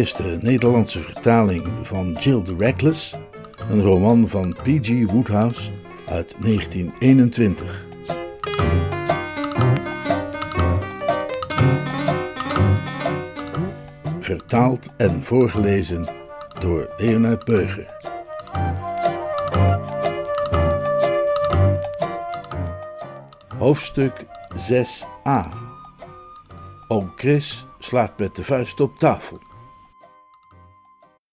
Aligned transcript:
Eerste 0.00 0.38
Nederlandse 0.40 1.00
vertaling 1.00 1.68
van 1.82 2.12
Jill 2.12 2.42
the 2.42 2.54
Reckless, 2.58 3.16
een 3.70 3.82
roman 3.82 4.28
van 4.28 4.52
P.G. 4.52 5.10
Woodhouse 5.10 5.70
uit 6.08 6.34
1921. 6.38 7.86
Vertaald 14.20 14.86
en 14.96 15.22
voorgelezen 15.22 16.08
door 16.60 16.94
Leonard 16.96 17.44
Beuger. 17.44 17.96
Hoofdstuk 23.58 24.24
6a. 24.70 25.48
Oom 26.88 27.12
Chris 27.16 27.66
slaat 27.78 28.18
met 28.18 28.36
de 28.36 28.44
vuist 28.44 28.80
op 28.80 28.98
tafel. 28.98 29.49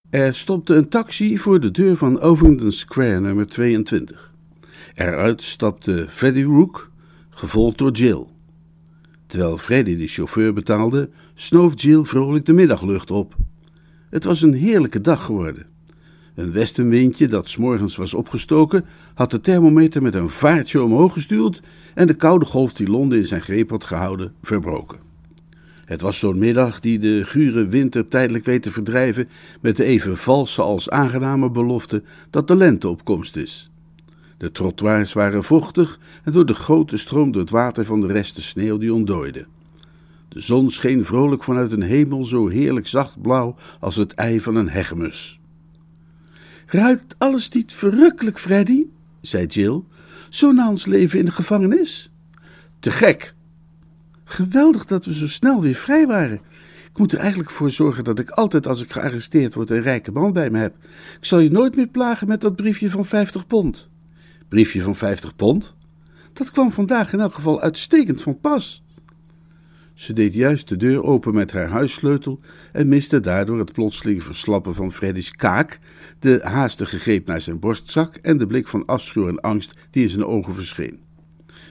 Er 0.10 0.34
stopte 0.36 0.76
een 0.76 0.90
taxi 0.90 1.38
voor 1.38 1.60
de 1.60 1.72
deur 1.72 1.98
van 1.98 2.20
Ovington 2.20 2.72
Square 2.72 3.20
nummer 3.20 3.48
22. 3.48 4.32
Eruit 4.96 5.42
stapte 5.42 6.06
Freddy 6.10 6.44
Rook, 6.44 6.92
gevolgd 7.30 7.78
door 7.78 7.92
Jill. 7.92 8.26
Terwijl 9.26 9.58
Freddy 9.58 9.98
de 9.98 10.08
chauffeur 10.08 10.54
betaalde, 10.54 11.10
snoof 11.34 11.82
Jill 11.82 12.04
vrolijk 12.04 12.46
de 12.46 12.54
middaglucht 12.54 13.12
op. 13.12 13.36
Het 14.10 14.24
was 14.24 14.42
een 14.42 14.54
heerlijke 14.54 15.02
dag 15.02 15.26
geworden. 15.26 15.66
Een 16.36 16.52
westenwindje 16.52 17.28
dat 17.28 17.50
s'morgens 17.50 17.96
was 17.96 18.14
opgestoken, 18.14 18.86
had 19.14 19.32
de 19.32 19.40
thermometer 19.40 20.02
met 20.02 20.16
een 20.16 20.30
vaartje 20.30 20.82
omhoog 20.82 21.14
gestuurd 21.14 21.62
en 21.94 22.08
de 22.08 22.14
koude 22.14 22.46
golf 22.46 22.74
die 22.74 22.90
Londen 22.90 23.18
in 23.18 23.26
zijn 23.26 23.42
greep 23.42 23.70
had 23.70 23.84
gehouden, 23.84 24.34
verbroken. 24.42 25.07
Het 25.88 26.02
was 26.02 26.20
zo'n 26.20 26.38
middag 26.38 26.80
die 26.80 27.00
de 27.00 27.24
gure 27.26 27.66
winter 27.66 28.08
tijdelijk 28.08 28.46
weet 28.46 28.64
te 28.64 28.72
verdrijven 28.72 29.30
met 29.62 29.78
de 29.78 29.84
even 29.84 30.18
valse 30.18 30.62
als 30.62 30.90
aangename 30.90 31.50
belofte 31.50 32.04
dat 32.30 32.48
de 32.48 32.56
lente 32.56 32.88
op 32.88 33.04
komst 33.04 33.36
is. 33.36 33.70
De 34.38 34.52
trottoirs 34.52 35.14
waren 35.14 35.44
vochtig 35.44 36.00
en 36.24 36.32
door 36.32 36.46
de 36.46 36.54
grote 36.54 36.98
stroomde 36.98 37.40
het 37.40 37.50
water 37.50 37.86
van 37.86 38.02
de 38.02 38.08
resten 38.08 38.44
sneeuw 38.44 38.78
die 38.78 38.94
ontdooide. 38.94 39.46
De 40.30 40.40
zon 40.40 40.70
scheen 40.70 41.06
vrolijk 41.06 41.44
vanuit 41.44 41.72
een 41.72 41.82
hemel 41.82 42.26
zo 42.26 42.48
heerlijk 42.48 42.88
zacht 42.88 43.22
blauw 43.22 43.56
als 43.80 43.96
het 43.96 44.14
ei 44.14 44.42
van 44.42 44.56
een 44.56 44.70
hegemus. 44.70 45.40
Ruikt 46.66 47.16
alles 47.18 47.50
niet 47.50 47.74
verrukkelijk, 47.74 48.40
Freddy? 48.40 48.86
zei 49.22 49.46
Jill. 49.46 49.84
Zo 50.30 50.52
na 50.52 50.70
ons 50.70 50.86
leven 50.86 51.20
in 51.20 51.26
de 51.26 51.32
gevangenis. 51.32 52.12
Te 52.80 52.92
gek! 52.92 53.36
Geweldig 54.30 54.86
dat 54.86 55.06
we 55.06 55.14
zo 55.14 55.28
snel 55.28 55.62
weer 55.62 55.76
vrij 55.76 56.08
waren. 56.08 56.40
Ik 56.92 56.98
moet 56.98 57.14
er 57.14 57.20
eigenlijk 57.20 57.50
voor 57.50 57.72
zorgen 57.72 58.04
dat 58.04 58.20
ik 58.20 58.30
altijd 58.30 58.68
als 58.68 58.84
ik 58.84 58.92
gearresteerd 58.92 59.54
word 59.54 59.70
een 59.70 59.82
rijke 59.82 60.12
man 60.12 60.34
bij 60.34 60.50
me 60.50 60.58
heb. 60.58 60.76
Ik 61.18 61.26
zal 61.26 61.40
je 61.40 61.52
nooit 61.52 61.76
meer 61.76 61.88
plagen 61.88 62.28
met 62.28 62.42
dat 62.42 62.56
briefje 62.56 62.90
van 62.90 63.06
50 63.06 63.48
pond. 63.48 63.90
Briefje 64.48 64.82
van 64.82 64.96
50 64.96 65.36
pond? 65.36 65.76
Dat 66.34 66.52
kwam 66.52 66.72
vandaag 66.72 67.14
in 67.14 67.20
elk 67.20 67.34
geval 67.34 67.62
uitstekend 67.62 68.22
van 68.22 68.40
pas. 68.40 68.84
Ze 69.94 70.14
deed 70.14 70.34
juist 70.34 70.70
de 70.70 70.76
deur 70.76 71.04
open 71.04 71.34
met 71.34 71.52
haar 71.52 71.68
huissleutel 71.68 72.40
en 72.72 72.88
miste 72.88 73.20
daardoor 73.20 73.60
het 73.60 73.74
plotseling 73.74 74.24
verslappen 74.24 74.76
van 74.76 74.92
Freddy's 74.92 75.32
kaak, 75.32 75.80
de 76.20 76.40
haastige 76.44 77.00
greep 77.00 77.28
naar 77.28 77.42
zijn 77.42 77.60
borstzak 77.60 78.16
en 78.16 78.38
de 78.38 78.48
blik 78.48 78.68
van 78.68 78.86
afschuw 78.86 79.28
en 79.28 79.40
angst 79.40 79.78
die 79.90 80.04
in 80.04 80.10
zijn 80.10 80.26
ogen 80.26 80.54
verscheen. 80.54 81.00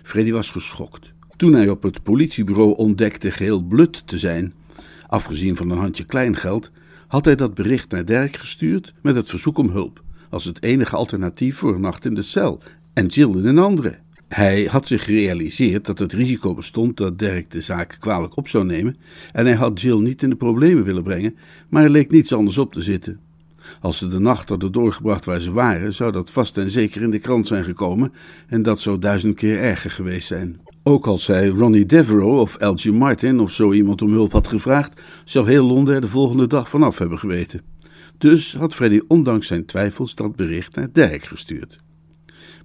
Freddy 0.03 0.33
was 0.33 0.51
geschokt. 0.51 1.15
Toen 1.37 1.53
hij 1.53 1.69
op 1.69 1.83
het 1.83 2.03
politiebureau 2.03 2.77
ontdekte 2.77 3.31
geheel 3.31 3.61
blut 3.61 4.07
te 4.07 4.19
zijn, 4.19 4.55
afgezien 5.07 5.57
van 5.57 5.71
een 5.71 5.79
handje 5.79 6.05
kleingeld, 6.05 6.71
had 7.07 7.25
hij 7.25 7.37
dat 7.37 7.55
bericht 7.55 7.91
naar 7.91 8.05
Dirk 8.05 8.37
gestuurd 8.37 8.95
met 9.03 9.15
het 9.15 9.31
verzoek 9.31 9.59
om 9.59 9.71
hulp, 9.71 10.03
als 10.31 10.45
het 10.45 10.63
enige 10.63 10.97
alternatief 10.97 11.57
voor 11.57 11.75
een 11.75 11.81
nacht 11.81 12.05
in 12.05 12.15
de 12.15 12.23
cel, 12.23 12.63
en 12.93 13.07
Jill 13.07 13.31
in 13.31 13.47
een 13.47 13.59
andere. 13.59 13.99
Hij 14.29 14.65
had 14.65 14.87
zich 14.87 15.05
gerealiseerd 15.05 15.85
dat 15.85 15.99
het 15.99 16.13
risico 16.13 16.55
bestond 16.55 16.97
dat 16.97 17.19
Dirk 17.19 17.51
de 17.51 17.61
zaak 17.61 17.97
kwalijk 18.01 18.37
op 18.37 18.49
zou 18.49 18.65
nemen, 18.65 18.97
en 19.33 19.47
hij 19.47 19.55
had 19.55 19.81
Jill 19.81 19.99
niet 19.99 20.23
in 20.23 20.31
de 20.31 20.37
problemen 20.37 20.85
willen 20.85 21.03
brengen, 21.03 21.37
maar 21.69 21.85
er 21.85 21.91
leek 21.91 22.11
niets 22.11 22.33
anders 22.33 22.59
op 22.59 22.73
te 22.73 22.83
zitten. 22.83 23.21
Als 23.81 23.99
ze 23.99 24.09
de 24.09 24.19
nacht 24.19 24.49
hadden 24.49 24.73
doorgebracht 24.73 25.25
waar 25.25 25.41
ze 25.41 25.53
waren, 25.53 25.95
zou 25.95 26.13
dat 26.13 26.31
vast 26.31 26.59
en 26.59 26.71
zeker 26.71 27.03
in 27.03 27.11
de 27.11 27.19
krant 27.19 27.47
zijn 27.47 27.65
gekomen, 27.65 28.13
en 28.47 28.63
dat 28.63 28.81
zou 28.81 28.99
duizend 28.99 29.35
keer 29.35 29.59
erger 29.59 29.91
geweest 29.91 30.27
zijn. 30.27 30.61
Ook 30.89 31.07
als 31.07 31.25
zij 31.25 31.49
Ronnie 31.49 31.87
Devereaux 31.87 32.41
of 32.41 32.57
L.G. 32.61 32.93
Martin 32.93 33.41
of 33.41 33.53
zo 33.53 33.73
iemand 33.73 34.03
om 34.03 34.11
hulp 34.13 34.33
had 34.33 34.49
gevraagd, 34.49 35.01
zou 35.25 35.49
heel 35.49 35.65
Londen 35.65 35.95
er 35.95 36.01
de 36.01 36.09
volgende 36.09 36.47
dag 36.47 36.69
vanaf 36.69 36.99
hebben 36.99 37.19
geweten. 37.19 37.61
Dus 38.19 38.55
had 38.55 38.75
Freddy 38.75 39.01
ondanks 39.09 39.47
zijn 39.47 39.65
twijfels 39.65 40.15
dat 40.15 40.37
bericht 40.37 40.75
naar 40.75 40.89
Dirk 40.93 41.25
gestuurd. 41.25 41.81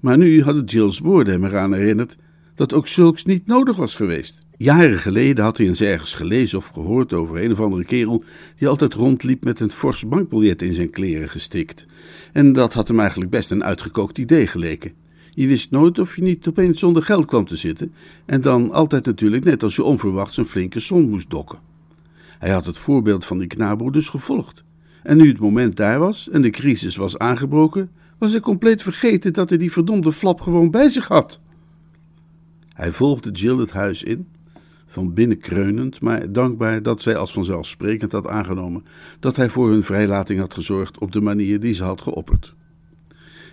Maar 0.02 0.18
nu 0.18 0.44
hadden 0.44 0.64
Jill's 0.64 1.00
woorden 1.00 1.34
hem 1.34 1.46
eraan 1.46 1.74
herinnerd 1.74 2.18
dat 2.56 2.74
ook 2.74 2.88
zulks 2.88 3.26
niet 3.26 3.48
nodig 3.48 3.78
was 3.78 3.96
geweest. 3.96 4.38
Jaren 4.58 5.00
geleden 5.00 5.44
had 5.44 5.58
hij 5.58 5.68
eens 5.68 5.82
ergens 5.82 6.14
gelezen 6.14 6.58
of 6.58 6.68
gehoord 6.68 7.14
over 7.14 7.44
een 7.44 7.52
of 7.52 7.59
andere 7.59 7.86
kerel 7.86 8.24
die 8.56 8.68
altijd 8.68 8.94
rondliep 8.94 9.44
met 9.44 9.59
een 9.59 9.72
fors 9.72 10.08
bankbiljet 10.08 10.62
in 10.62 10.74
zijn 10.74 10.90
kleren 10.90 11.30
gestikt. 11.30 11.86
En 12.34 12.53
dat 12.53 12.74
had 12.74 12.88
hem 12.88 13.00
eigenlijk 13.00 13.32
best 13.32 13.52
een 13.52 13.64
uitgekookt 13.64 14.18
idee 14.18 14.48
geleken. 14.48 15.01
Je 15.34 15.47
wist 15.47 15.72
nooit 15.72 16.00
of 16.00 16.16
je 16.16 16.22
niet 16.22 16.47
opeens 16.47 16.80
zonder 16.80 17.03
geld 17.03 17.25
kwam 17.25 17.46
te 17.46 17.56
zitten 17.56 17.94
en 18.25 18.42
dan 18.42 18.72
altijd 18.72 19.06
natuurlijk 19.06 19.44
net 19.44 19.64
als 19.64 19.75
je 19.75 19.84
onverwachts 19.84 20.38
een 20.38 20.46
flinke 20.46 20.80
som 20.80 21.09
moest 21.09 21.30
dokken. 21.30 21.59
Hij 22.40 22.52
had 22.52 22.66
het 22.66 22.78
voorbeeld 22.78 23.25
van 23.25 23.38
die 23.38 23.47
knabro 23.47 23.90
dus 23.90 24.09
gevolgd. 24.09 24.64
En 25.03 25.18
nu 25.18 25.28
het 25.28 25.40
moment 25.40 25.75
daar 25.75 26.00
was 26.00 26.30
en 26.30 26.41
de 26.41 26.50
crisis 26.50 26.96
was 26.96 27.18
aangebroken, 27.18 27.91
was 28.18 28.31
hij 28.31 28.40
compleet 28.40 28.84
vergeten 28.84 29.34
dat 29.34 29.50
hij 29.50 29.58
die 29.58 29.72
verdomde 29.72 30.12
flap 30.12 30.41
gewoon 30.41 30.72
bij 30.72 30.90
zich 30.90 31.08
had. 31.08 31.40
Hij 32.74 32.91
volgde 32.91 33.31
Jill 33.31 33.58
het 33.58 33.72
huis 33.72 34.03
in, 34.03 34.28
van 34.86 35.14
binnen 35.14 35.38
kreunend, 35.38 36.02
maar 36.02 36.31
dankbaar 36.31 36.84
dat 36.84 37.02
zij 37.02 37.16
als 37.16 37.34
vanzelfsprekend 37.34 38.12
had 38.12 38.28
aangenomen 38.28 38.84
dat 39.20 39.36
hij 39.36 39.50
voor 39.50 39.70
hun 39.70 39.84
vrijlating 39.84 40.40
had 40.40 40.53
gezorgd 40.53 41.00
op 41.00 41.12
de 41.12 41.22
manier 41.22 41.59
die 41.59 41.74
ze 41.74 41.84
had 41.84 42.02
geopperd. 42.02 42.56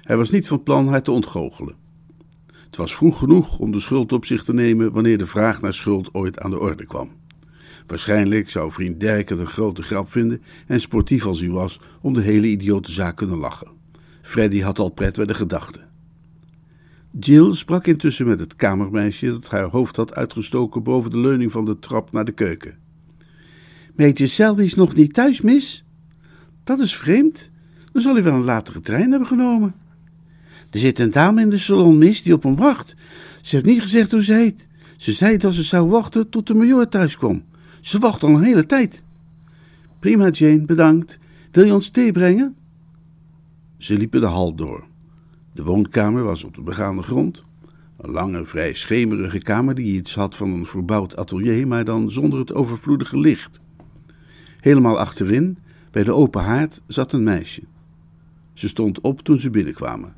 Hij 0.09 0.17
was 0.17 0.31
niet 0.31 0.49
van 0.49 0.63
plan 0.63 0.89
haar 0.89 1.03
te 1.03 1.11
ontgoochelen. 1.11 1.75
Het 2.47 2.77
was 2.77 2.95
vroeg 2.95 3.19
genoeg 3.19 3.59
om 3.59 3.73
de 3.73 3.81
schuld 3.81 4.13
op 4.13 4.25
zich 4.25 4.45
te 4.45 4.55
nemen 4.55 4.93
wanneer 4.93 5.19
de 5.19 5.27
vraag 5.27 5.61
naar 5.61 5.73
schuld 5.73 6.15
ooit 6.15 6.39
aan 6.39 6.51
de 6.51 6.59
orde 6.59 6.87
kwam. 6.87 7.11
Waarschijnlijk 7.87 8.51
zou 8.51 8.73
vriend 8.73 9.01
Dirk 9.01 9.29
het 9.29 9.39
een 9.39 9.47
grote 9.47 9.83
grap 9.83 10.11
vinden 10.11 10.43
en 10.67 10.81
sportief 10.81 11.27
als 11.27 11.41
hij 11.41 11.49
was 11.49 11.81
om 12.01 12.15
de 12.15 12.21
hele 12.21 12.47
idiote 12.47 12.93
zaak 12.93 13.17
kunnen 13.17 13.39
lachen. 13.39 13.69
Freddy 14.23 14.61
had 14.61 14.79
al 14.79 14.89
pret 14.89 15.17
bij 15.17 15.27
de 15.27 15.35
gedachte. 15.35 15.81
Jill 17.21 17.55
sprak 17.55 17.87
intussen 17.87 18.27
met 18.27 18.41
het 18.41 18.55
kamermeisje 18.55 19.31
dat 19.31 19.49
haar 19.49 19.69
hoofd 19.69 19.97
had 19.97 20.15
uitgestoken 20.15 20.83
boven 20.83 21.11
de 21.11 21.19
leuning 21.19 21.53
van 21.53 21.65
de 21.65 21.79
trap 21.79 22.12
naar 22.12 22.25
de 22.25 22.32
keuken. 22.32 22.79
Meetje 23.94 24.27
Selby 24.27 24.62
is 24.62 24.75
nog 24.75 24.94
niet 24.94 25.15
thuis, 25.15 25.41
mis? 25.41 25.85
Dat 26.65 26.79
is 26.79 26.97
vreemd. 26.97 27.50
Dan 27.93 28.03
zal 28.03 28.15
hij 28.15 28.23
wel 28.23 28.35
een 28.35 28.44
latere 28.44 28.81
trein 28.81 29.11
hebben 29.11 29.29
genomen. 29.29 29.75
Er 30.70 30.79
zit 30.79 30.99
een 30.99 31.11
dame 31.11 31.41
in 31.41 31.50
de 31.50 31.59
salon, 31.59 31.99
mis, 31.99 32.23
die 32.23 32.32
op 32.32 32.43
hem 32.43 32.56
wacht. 32.56 32.94
Ze 33.43 33.55
heeft 33.55 33.67
niet 33.67 33.81
gezegd 33.81 34.12
hoe 34.12 34.25
ze 34.25 34.35
heet. 34.35 34.67
Ze 34.97 35.12
zei 35.12 35.37
dat 35.37 35.55
ze 35.55 35.62
zou 35.62 35.88
wachten 35.88 36.29
tot 36.29 36.47
de 36.47 36.55
major 36.55 36.88
thuis 36.88 37.17
kwam. 37.17 37.44
Ze 37.81 37.99
wacht 37.99 38.23
al 38.23 38.29
een 38.29 38.43
hele 38.43 38.67
tijd. 38.67 39.03
Prima, 39.99 40.29
Jane, 40.29 40.65
bedankt. 40.65 41.19
Wil 41.50 41.65
je 41.65 41.75
ons 41.75 41.88
thee 41.88 42.12
brengen? 42.12 42.56
Ze 43.76 43.99
liepen 43.99 44.20
de 44.20 44.26
hal 44.26 44.55
door. 44.55 44.87
De 45.53 45.65
woonkamer 45.65 46.23
was 46.23 46.44
op 46.44 46.55
de 46.55 46.62
begaande 46.62 47.03
grond. 47.03 47.44
Een 47.97 48.11
lange, 48.11 48.44
vrij 48.44 48.75
schemerige 48.75 49.38
kamer 49.38 49.75
die 49.75 49.97
iets 49.97 50.15
had 50.15 50.37
van 50.37 50.50
een 50.50 50.67
verbouwd 50.67 51.17
atelier, 51.17 51.67
maar 51.67 51.85
dan 51.85 52.11
zonder 52.11 52.38
het 52.38 52.55
overvloedige 52.55 53.19
licht. 53.19 53.61
Helemaal 54.61 54.99
achterin, 54.99 55.59
bij 55.91 56.05
de 56.05 56.12
open 56.12 56.43
haard, 56.43 56.81
zat 56.87 57.12
een 57.12 57.23
meisje. 57.23 57.62
Ze 58.53 58.69
stond 58.69 59.00
op 59.00 59.20
toen 59.20 59.41
ze 59.41 59.50
binnenkwamen. 59.50 60.18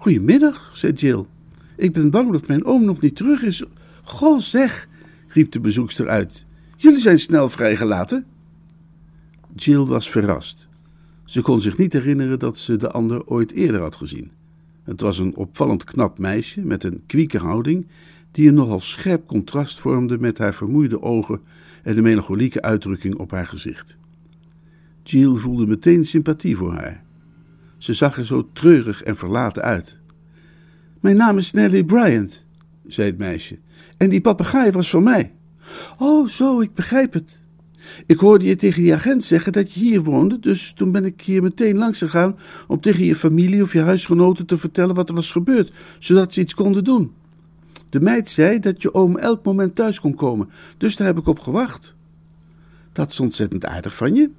Goedemiddag, 0.00 0.70
zei 0.74 0.92
Jill. 0.92 1.24
Ik 1.76 1.92
ben 1.92 2.10
bang 2.10 2.32
dat 2.32 2.46
mijn 2.46 2.64
oom 2.64 2.84
nog 2.84 3.00
niet 3.00 3.16
terug 3.16 3.42
is. 3.42 3.64
Goh, 4.04 4.40
zeg, 4.40 4.88
riep 5.28 5.52
de 5.52 5.60
bezoekster 5.60 6.08
uit. 6.08 6.44
Jullie 6.76 7.00
zijn 7.00 7.18
snel 7.18 7.48
vrijgelaten. 7.48 8.26
Jill 9.54 9.84
was 9.84 10.10
verrast. 10.10 10.68
Ze 11.24 11.42
kon 11.42 11.60
zich 11.60 11.78
niet 11.78 11.92
herinneren 11.92 12.38
dat 12.38 12.58
ze 12.58 12.76
de 12.76 12.90
ander 12.90 13.26
ooit 13.26 13.52
eerder 13.52 13.80
had 13.80 13.96
gezien. 13.96 14.30
Het 14.82 15.00
was 15.00 15.18
een 15.18 15.36
opvallend 15.36 15.84
knap 15.84 16.18
meisje 16.18 16.60
met 16.60 16.84
een 16.84 17.02
kwieke 17.06 17.38
houding, 17.38 17.86
die 18.30 18.48
een 18.48 18.54
nogal 18.54 18.80
scherp 18.80 19.26
contrast 19.26 19.80
vormde 19.80 20.18
met 20.18 20.38
haar 20.38 20.54
vermoeide 20.54 21.02
ogen 21.02 21.40
en 21.82 21.94
de 21.94 22.02
melancholieke 22.02 22.62
uitdrukking 22.62 23.14
op 23.14 23.30
haar 23.30 23.46
gezicht. 23.46 23.96
Jill 25.02 25.34
voelde 25.34 25.66
meteen 25.66 26.04
sympathie 26.04 26.56
voor 26.56 26.74
haar. 26.74 27.06
Ze 27.78 27.92
zag 27.92 28.18
er 28.18 28.26
zo 28.26 28.48
treurig 28.52 29.02
en 29.02 29.16
verlaten 29.16 29.62
uit. 29.62 29.98
Mijn 31.00 31.16
naam 31.16 31.38
is 31.38 31.52
Nellie 31.52 31.84
Bryant, 31.84 32.44
zei 32.86 33.10
het 33.10 33.18
meisje, 33.18 33.58
en 33.96 34.08
die 34.08 34.20
papegaai 34.20 34.70
was 34.70 34.90
van 34.90 35.02
mij. 35.02 35.32
Oh, 35.98 36.28
zo, 36.28 36.60
ik 36.60 36.74
begrijp 36.74 37.12
het. 37.12 37.40
Ik 38.06 38.18
hoorde 38.18 38.44
je 38.44 38.56
tegen 38.56 38.82
die 38.82 38.94
agent 38.94 39.24
zeggen 39.24 39.52
dat 39.52 39.72
je 39.72 39.80
hier 39.80 40.02
woonde, 40.02 40.38
dus 40.38 40.72
toen 40.72 40.92
ben 40.92 41.04
ik 41.04 41.20
hier 41.20 41.42
meteen 41.42 41.76
langs 41.76 41.98
gegaan 41.98 42.38
om 42.66 42.80
tegen 42.80 43.04
je 43.04 43.16
familie 43.16 43.62
of 43.62 43.72
je 43.72 43.80
huisgenoten 43.80 44.46
te 44.46 44.56
vertellen 44.56 44.94
wat 44.94 45.08
er 45.08 45.14
was 45.14 45.30
gebeurd, 45.30 45.72
zodat 45.98 46.32
ze 46.32 46.40
iets 46.40 46.54
konden 46.54 46.84
doen. 46.84 47.12
De 47.88 48.00
meid 48.00 48.28
zei 48.28 48.58
dat 48.58 48.82
je 48.82 48.94
oom 48.94 49.16
elk 49.16 49.44
moment 49.44 49.74
thuis 49.74 50.00
kon 50.00 50.14
komen, 50.14 50.50
dus 50.76 50.96
daar 50.96 51.06
heb 51.06 51.18
ik 51.18 51.26
op 51.26 51.38
gewacht. 51.38 51.96
Dat 52.92 53.10
is 53.10 53.20
ontzettend 53.20 53.64
aardig 53.64 53.96
van 53.96 54.14
je. 54.14 54.30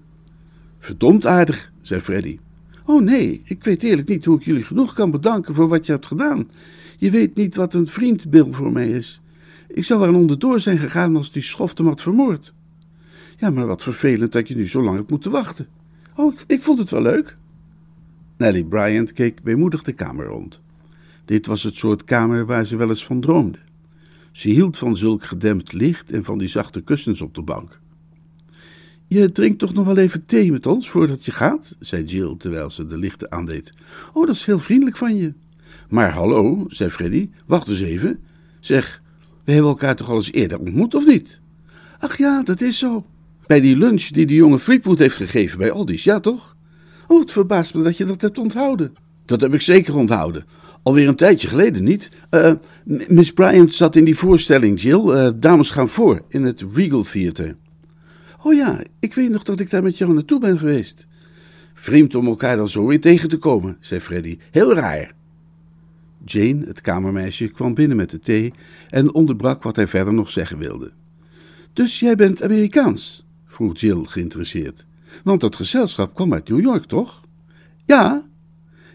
Verdomd 0.79 1.25
aardig, 1.25 1.71
zei 1.81 2.01
Freddy. 2.01 2.39
Oh 2.89 3.01
nee, 3.01 3.41
ik 3.43 3.63
weet 3.63 3.83
eerlijk 3.83 4.07
niet 4.07 4.25
hoe 4.25 4.37
ik 4.37 4.43
jullie 4.43 4.63
genoeg 4.63 4.93
kan 4.93 5.11
bedanken 5.11 5.53
voor 5.53 5.67
wat 5.67 5.85
je 5.85 5.91
hebt 5.91 6.05
gedaan. 6.05 6.49
Je 6.97 7.09
weet 7.09 7.35
niet 7.35 7.55
wat 7.55 7.73
een 7.73 7.87
vriend 7.87 8.29
Bill 8.29 8.51
voor 8.51 8.71
mij 8.71 8.89
is. 8.89 9.21
Ik 9.67 9.83
zou 9.83 10.03
er 10.03 10.13
onderdoor 10.13 10.59
zijn 10.59 10.77
gegaan 10.77 11.15
als 11.15 11.31
die 11.31 11.41
schoft 11.41 11.77
hem 11.77 11.87
had 11.87 12.01
vermoord. 12.01 12.53
Ja, 13.37 13.49
maar 13.49 13.65
wat 13.65 13.83
vervelend 13.83 14.31
dat 14.31 14.47
je 14.47 14.55
nu 14.55 14.67
zo 14.67 14.81
lang 14.81 14.97
hebt 14.97 15.09
moeten 15.09 15.31
wachten. 15.31 15.67
Oh, 16.15 16.33
ik, 16.33 16.43
ik 16.47 16.61
vond 16.61 16.79
het 16.79 16.89
wel 16.89 17.01
leuk. 17.01 17.37
Nellie 18.37 18.65
Bryant 18.65 19.13
keek 19.13 19.39
weemoedig 19.43 19.83
de 19.83 19.93
kamer 19.93 20.25
rond. 20.25 20.61
Dit 21.25 21.45
was 21.45 21.63
het 21.63 21.75
soort 21.75 22.03
kamer 22.03 22.45
waar 22.45 22.65
ze 22.65 22.77
wel 22.77 22.89
eens 22.89 23.05
van 23.05 23.21
droomde. 23.21 23.59
Ze 24.31 24.49
hield 24.49 24.77
van 24.77 24.97
zulk 24.97 25.23
gedempt 25.23 25.73
licht 25.73 26.11
en 26.11 26.23
van 26.23 26.37
die 26.37 26.47
zachte 26.47 26.81
kussens 26.81 27.21
op 27.21 27.35
de 27.35 27.41
bank. 27.41 27.79
Je 29.11 29.31
drinkt 29.31 29.59
toch 29.59 29.73
nog 29.73 29.85
wel 29.85 29.97
even 29.97 30.25
thee 30.25 30.51
met 30.51 30.65
ons 30.65 30.89
voordat 30.89 31.25
je 31.25 31.31
gaat, 31.31 31.75
zei 31.79 32.03
Jill 32.03 32.35
terwijl 32.37 32.69
ze 32.69 32.85
de 32.85 32.97
lichten 32.97 33.31
aandeed. 33.31 33.73
Oh, 34.13 34.27
dat 34.27 34.35
is 34.35 34.45
heel 34.45 34.59
vriendelijk 34.59 34.97
van 34.97 35.15
je. 35.15 35.33
Maar 35.87 36.11
hallo, 36.11 36.65
zei 36.67 36.89
Freddy, 36.89 37.29
wacht 37.45 37.67
eens 37.67 37.81
even. 37.81 38.19
Zeg, 38.59 39.01
we 39.43 39.51
hebben 39.51 39.69
elkaar 39.69 39.95
toch 39.95 40.09
al 40.09 40.15
eens 40.15 40.31
eerder 40.31 40.59
ontmoet, 40.59 40.95
of 40.95 41.07
niet? 41.07 41.39
Ach 41.99 42.17
ja, 42.17 42.43
dat 42.43 42.61
is 42.61 42.77
zo. 42.77 43.05
Bij 43.47 43.59
die 43.59 43.77
lunch 43.77 44.03
die 44.03 44.25
de 44.25 44.33
jonge 44.33 44.59
Fleetwood 44.59 44.99
heeft 44.99 45.15
gegeven 45.15 45.57
bij 45.57 45.71
Aldi's, 45.71 46.03
ja 46.03 46.19
toch? 46.19 46.55
Oh, 47.07 47.19
het 47.19 47.31
verbaast 47.31 47.73
me 47.73 47.83
dat 47.83 47.97
je 47.97 48.05
dat 48.05 48.21
hebt 48.21 48.37
onthouden. 48.37 48.93
Dat 49.25 49.41
heb 49.41 49.53
ik 49.53 49.61
zeker 49.61 49.95
onthouden. 49.95 50.45
Alweer 50.83 51.07
een 51.07 51.15
tijdje 51.15 51.47
geleden 51.47 51.83
niet. 51.83 52.11
Uh, 52.31 52.53
Miss 53.07 53.33
Bryant 53.33 53.73
zat 53.73 53.95
in 53.95 54.03
die 54.03 54.17
voorstelling, 54.17 54.81
Jill. 54.81 55.01
Uh, 55.05 55.29
dames 55.37 55.69
gaan 55.69 55.89
voor 55.89 56.21
in 56.27 56.43
het 56.43 56.65
Regal 56.73 57.03
Theater. 57.03 57.55
Oh 58.43 58.53
ja, 58.53 58.83
ik 58.99 59.13
weet 59.13 59.29
nog 59.29 59.43
dat 59.43 59.59
ik 59.59 59.69
daar 59.69 59.83
met 59.83 59.97
jou 59.97 60.13
naartoe 60.13 60.39
ben 60.39 60.59
geweest. 60.59 61.07
Vreemd 61.73 62.15
om 62.15 62.27
elkaar 62.27 62.57
dan 62.57 62.69
zo 62.69 62.85
weer 62.85 63.01
tegen 63.01 63.29
te 63.29 63.37
komen, 63.37 63.77
zei 63.79 63.99
Freddy. 63.99 64.37
Heel 64.51 64.73
raar. 64.73 65.13
Jane, 66.25 66.65
het 66.65 66.81
kamermeisje, 66.81 67.47
kwam 67.47 67.73
binnen 67.73 67.97
met 67.97 68.09
de 68.09 68.19
thee 68.19 68.53
en 68.89 69.13
onderbrak 69.13 69.63
wat 69.63 69.75
hij 69.75 69.87
verder 69.87 70.13
nog 70.13 70.29
zeggen 70.29 70.57
wilde. 70.57 70.91
Dus 71.73 71.99
jij 71.99 72.15
bent 72.15 72.43
Amerikaans? 72.43 73.25
vroeg 73.45 73.79
Jill 73.79 74.03
geïnteresseerd. 74.03 74.85
Want 75.23 75.41
dat 75.41 75.55
gezelschap 75.55 76.15
kwam 76.15 76.33
uit 76.33 76.49
New 76.49 76.59
York, 76.59 76.85
toch? 76.85 77.21
Ja, 77.85 78.25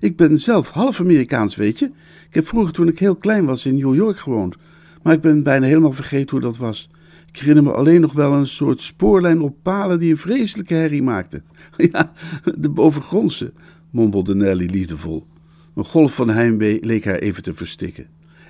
ik 0.00 0.16
ben 0.16 0.38
zelf 0.38 0.70
half 0.70 1.00
Amerikaans, 1.00 1.56
weet 1.56 1.78
je. 1.78 1.90
Ik 2.28 2.34
heb 2.34 2.46
vroeger 2.46 2.72
toen 2.72 2.88
ik 2.88 2.98
heel 2.98 3.16
klein 3.16 3.44
was 3.44 3.66
in 3.66 3.74
New 3.74 3.94
York 3.94 4.18
gewoond, 4.18 4.56
maar 5.02 5.12
ik 5.12 5.20
ben 5.20 5.42
bijna 5.42 5.66
helemaal 5.66 5.92
vergeten 5.92 6.30
hoe 6.30 6.40
dat 6.40 6.56
was. 6.56 6.88
Ik 7.34 7.40
herinner 7.40 7.62
me 7.62 7.72
alleen 7.72 8.00
nog 8.00 8.12
wel 8.12 8.32
een 8.32 8.46
soort 8.46 8.80
spoorlijn 8.80 9.40
op 9.40 9.56
palen 9.62 9.98
die 9.98 10.10
een 10.10 10.16
vreselijke 10.16 10.74
herrie 10.74 11.02
maakte. 11.02 11.42
Ja, 11.92 12.12
de 12.58 12.68
bovengrondse, 12.68 13.52
mompelde 13.90 14.34
Nelly 14.34 14.66
liefdevol. 14.70 15.26
Een 15.74 15.84
golf 15.84 16.14
van 16.14 16.30
heimwee 16.30 16.84
leek 16.84 17.04
haar 17.04 17.18
even 17.18 17.42
te 17.42 17.54
verstikken. 17.54 18.06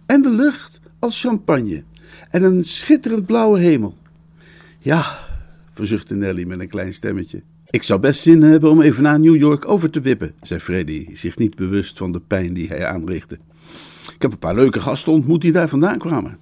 En 0.06 0.22
de 0.22 0.30
lucht 0.30 0.80
als 0.98 1.20
champagne. 1.20 1.82
En 2.30 2.42
een 2.42 2.64
schitterend 2.64 3.26
blauwe 3.26 3.58
hemel. 3.58 3.96
Ja, 4.78 5.18
verzuchtte 5.72 6.14
Nelly 6.14 6.44
met 6.44 6.60
een 6.60 6.68
klein 6.68 6.94
stemmetje. 6.94 7.42
Ik 7.70 7.82
zou 7.82 8.00
best 8.00 8.22
zin 8.22 8.42
hebben 8.42 8.70
om 8.70 8.80
even 8.80 9.02
naar 9.02 9.20
New 9.20 9.36
York 9.36 9.68
over 9.68 9.90
te 9.90 10.00
wippen, 10.00 10.34
zei 10.42 10.60
Freddy, 10.60 11.06
zich 11.12 11.38
niet 11.38 11.56
bewust 11.56 11.98
van 11.98 12.12
de 12.12 12.20
pijn 12.20 12.54
die 12.54 12.68
hij 12.68 12.86
aanrichtte. 12.86 13.38
Ik 14.14 14.22
heb 14.22 14.32
een 14.32 14.38
paar 14.38 14.54
leuke 14.54 14.80
gasten 14.80 15.12
ontmoet 15.12 15.40
die 15.40 15.52
daar 15.52 15.68
vandaan 15.68 15.98
kwamen. 15.98 16.38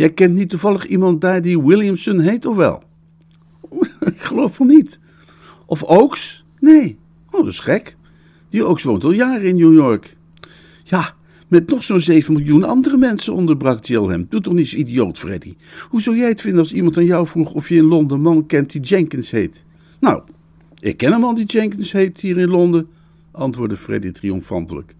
Jij 0.00 0.12
kent 0.12 0.34
niet 0.34 0.50
toevallig 0.50 0.86
iemand 0.86 1.20
daar 1.20 1.42
die 1.42 1.62
Williamson 1.62 2.20
heet, 2.20 2.46
of 2.46 2.56
wel? 2.56 2.82
Ik 4.14 4.20
geloof 4.20 4.54
van 4.54 4.66
niet. 4.66 5.00
Of 5.66 5.82
Oaks? 5.82 6.44
Nee. 6.60 6.98
Oh, 7.30 7.40
dat 7.40 7.52
is 7.52 7.58
gek. 7.58 7.96
Die 8.48 8.66
Oaks 8.66 8.82
woont 8.82 9.04
al 9.04 9.10
jaren 9.10 9.46
in 9.46 9.56
New 9.56 9.72
York. 9.72 10.16
Ja, 10.84 11.14
met 11.48 11.68
nog 11.68 11.82
zo'n 11.82 12.00
7 12.00 12.32
miljoen 12.32 12.64
andere 12.64 12.96
mensen 12.96 13.34
onderbrak 13.34 13.84
Jill 13.84 14.02
hem. 14.02 14.26
Doe 14.28 14.40
toch 14.40 14.52
niet 14.52 14.68
zo 14.68 14.76
idioot, 14.76 15.18
Freddy. 15.18 15.54
Hoe 15.88 16.00
zou 16.00 16.16
jij 16.16 16.28
het 16.28 16.40
vinden 16.40 16.60
als 16.60 16.72
iemand 16.72 16.96
aan 16.96 17.04
jou 17.04 17.26
vroeg 17.26 17.52
of 17.52 17.68
je 17.68 17.76
in 17.76 17.84
Londen 17.84 18.20
man 18.20 18.46
kent 18.46 18.72
die 18.72 18.80
Jenkins 18.80 19.30
heet? 19.30 19.64
Nou, 19.98 20.22
ik 20.78 20.96
ken 20.96 21.12
een 21.12 21.20
man 21.20 21.34
die 21.34 21.46
Jenkins 21.46 21.92
heet 21.92 22.20
hier 22.20 22.38
in 22.38 22.48
Londen, 22.48 22.88
antwoordde 23.30 23.76
Freddy 23.76 24.10
triomfantelijk. 24.12 24.94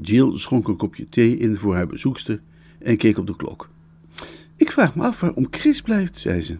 Jill 0.00 0.38
schonk 0.38 0.68
een 0.68 0.76
kopje 0.76 1.08
thee 1.08 1.36
in 1.36 1.56
voor 1.56 1.74
haar 1.74 1.86
bezoekster 1.86 2.40
en 2.78 2.96
keek 2.96 3.18
op 3.18 3.26
de 3.26 3.36
klok. 3.36 3.72
Ik 4.56 4.70
vraag 4.70 4.94
me 4.96 5.02
af 5.02 5.20
waarom 5.20 5.46
Chris 5.50 5.80
blijft, 5.80 6.18
zei 6.18 6.40
ze. 6.40 6.56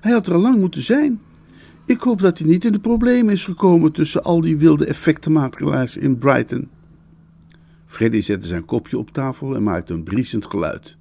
Hij 0.00 0.12
had 0.12 0.26
er 0.26 0.32
al 0.32 0.40
lang 0.40 0.58
moeten 0.58 0.82
zijn. 0.82 1.20
Ik 1.86 2.00
hoop 2.00 2.20
dat 2.20 2.38
hij 2.38 2.48
niet 2.48 2.64
in 2.64 2.72
de 2.72 2.80
problemen 2.80 3.32
is 3.32 3.44
gekomen 3.44 3.92
tussen 3.92 4.22
al 4.24 4.40
die 4.40 4.58
wilde 4.58 4.86
effectenmakelaars 4.86 5.96
in 5.96 6.18
Brighton. 6.18 6.68
Freddy 7.86 8.20
zette 8.20 8.46
zijn 8.46 8.64
kopje 8.64 8.98
op 8.98 9.10
tafel 9.10 9.54
en 9.54 9.62
maakte 9.62 9.94
een 9.94 10.02
briesend 10.02 10.46
geluid. 10.46 10.96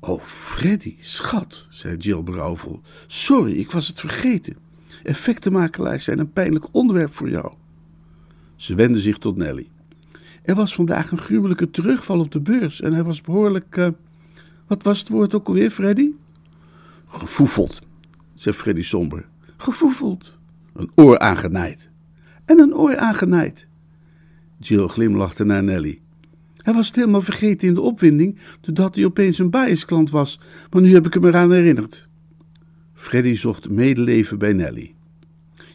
Oh, 0.00 0.22
Freddy, 0.22 0.94
schat, 0.98 1.66
zei 1.70 1.96
Jill 1.96 2.22
berouwvol. 2.22 2.80
Sorry, 3.06 3.52
ik 3.52 3.70
was 3.70 3.88
het 3.88 4.00
vergeten. 4.00 4.56
Effectenmakelaars 5.02 6.04
zijn 6.04 6.18
een 6.18 6.32
pijnlijk 6.32 6.66
onderwerp 6.70 7.12
voor 7.12 7.30
jou. 7.30 7.52
Ze 8.56 8.74
wendde 8.74 9.00
zich 9.00 9.18
tot 9.18 9.36
Nelly. 9.36 9.70
Er 10.42 10.54
was 10.54 10.74
vandaag 10.74 11.10
een 11.10 11.18
gruwelijke 11.18 11.70
terugval 11.70 12.20
op 12.20 12.32
de 12.32 12.40
beurs 12.40 12.80
en 12.80 12.92
hij 12.92 13.04
was 13.04 13.20
behoorlijk. 13.20 13.76
Uh, 13.76 13.88
wat 14.72 14.82
was 14.82 14.98
het 14.98 15.08
woord 15.08 15.34
ook 15.34 15.46
alweer, 15.46 15.70
Freddy? 15.70 16.10
Gefoefeld, 17.06 17.82
zei 18.34 18.54
Freddy 18.54 18.82
somber. 18.82 19.28
Gefoefeld. 19.56 20.38
Een 20.72 20.90
oor 20.94 21.18
aangenaaid. 21.18 21.88
En 22.44 22.58
een 22.58 22.74
oor 22.74 22.96
aangenaaid. 22.96 23.66
Jill 24.58 24.86
glimlachte 24.86 25.44
naar 25.44 25.64
Nelly. 25.64 26.00
Hij 26.56 26.74
was 26.74 26.86
het 26.86 26.96
helemaal 26.96 27.20
vergeten 27.20 27.68
in 27.68 27.74
de 27.74 27.80
opwinding, 27.80 28.38
doordat 28.60 28.94
hij 28.94 29.04
opeens 29.04 29.38
een 29.38 29.50
biasklant 29.50 30.10
was, 30.10 30.40
maar 30.70 30.82
nu 30.82 30.92
heb 30.92 31.06
ik 31.06 31.14
hem 31.14 31.24
eraan 31.24 31.52
herinnerd. 31.52 32.08
Freddy 32.94 33.34
zocht 33.34 33.70
medeleven 33.70 34.38
bij 34.38 34.52
Nelly. 34.52 34.94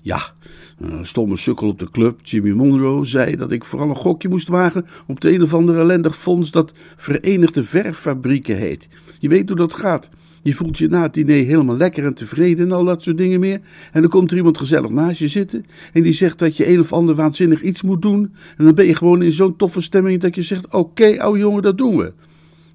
Ja, 0.01 0.34
een 0.77 1.05
stomme 1.05 1.38
sukkel 1.38 1.67
op 1.67 1.79
de 1.79 1.89
club, 1.89 2.19
Jimmy 2.24 2.51
Monroe, 2.51 3.05
zei 3.05 3.36
dat 3.36 3.51
ik 3.51 3.65
vooral 3.65 3.89
een 3.89 3.96
gokje 3.96 4.29
moest 4.29 4.48
wagen 4.48 4.86
op 5.07 5.22
de 5.22 5.34
een 5.34 5.41
of 5.41 5.53
andere 5.53 5.79
ellendig 5.79 6.17
fonds 6.17 6.51
dat 6.51 6.74
Verenigde 6.96 7.63
Verffabrieken 7.63 8.57
heet. 8.57 8.88
Je 9.19 9.29
weet 9.29 9.48
hoe 9.48 9.57
dat 9.57 9.74
gaat. 9.74 10.10
Je 10.43 10.53
voelt 10.53 10.77
je 10.77 10.88
na 10.88 11.01
het 11.01 11.13
diner 11.13 11.46
helemaal 11.46 11.77
lekker 11.77 12.05
en 12.05 12.13
tevreden 12.13 12.65
en 12.65 12.72
al 12.72 12.86
dat 12.86 13.01
soort 13.01 13.17
dingen 13.17 13.39
meer. 13.39 13.62
En 13.91 14.01
dan 14.01 14.10
komt 14.10 14.31
er 14.31 14.38
iemand 14.38 14.57
gezellig 14.57 14.89
naast 14.89 15.19
je 15.19 15.27
zitten 15.27 15.65
en 15.93 16.03
die 16.03 16.13
zegt 16.13 16.39
dat 16.39 16.57
je 16.57 16.69
een 16.69 16.79
of 16.79 16.93
ander 16.93 17.15
waanzinnig 17.15 17.62
iets 17.62 17.81
moet 17.81 18.01
doen. 18.01 18.34
En 18.57 18.65
dan 18.65 18.75
ben 18.75 18.86
je 18.86 18.96
gewoon 18.96 19.22
in 19.22 19.31
zo'n 19.31 19.55
toffe 19.55 19.81
stemming 19.81 20.22
dat 20.22 20.36
je 20.36 20.43
zegt: 20.43 20.65
Oké, 20.65 20.77
okay, 20.77 21.39
jongen, 21.39 21.62
dat 21.62 21.77
doen 21.77 21.98
we. 21.98 22.13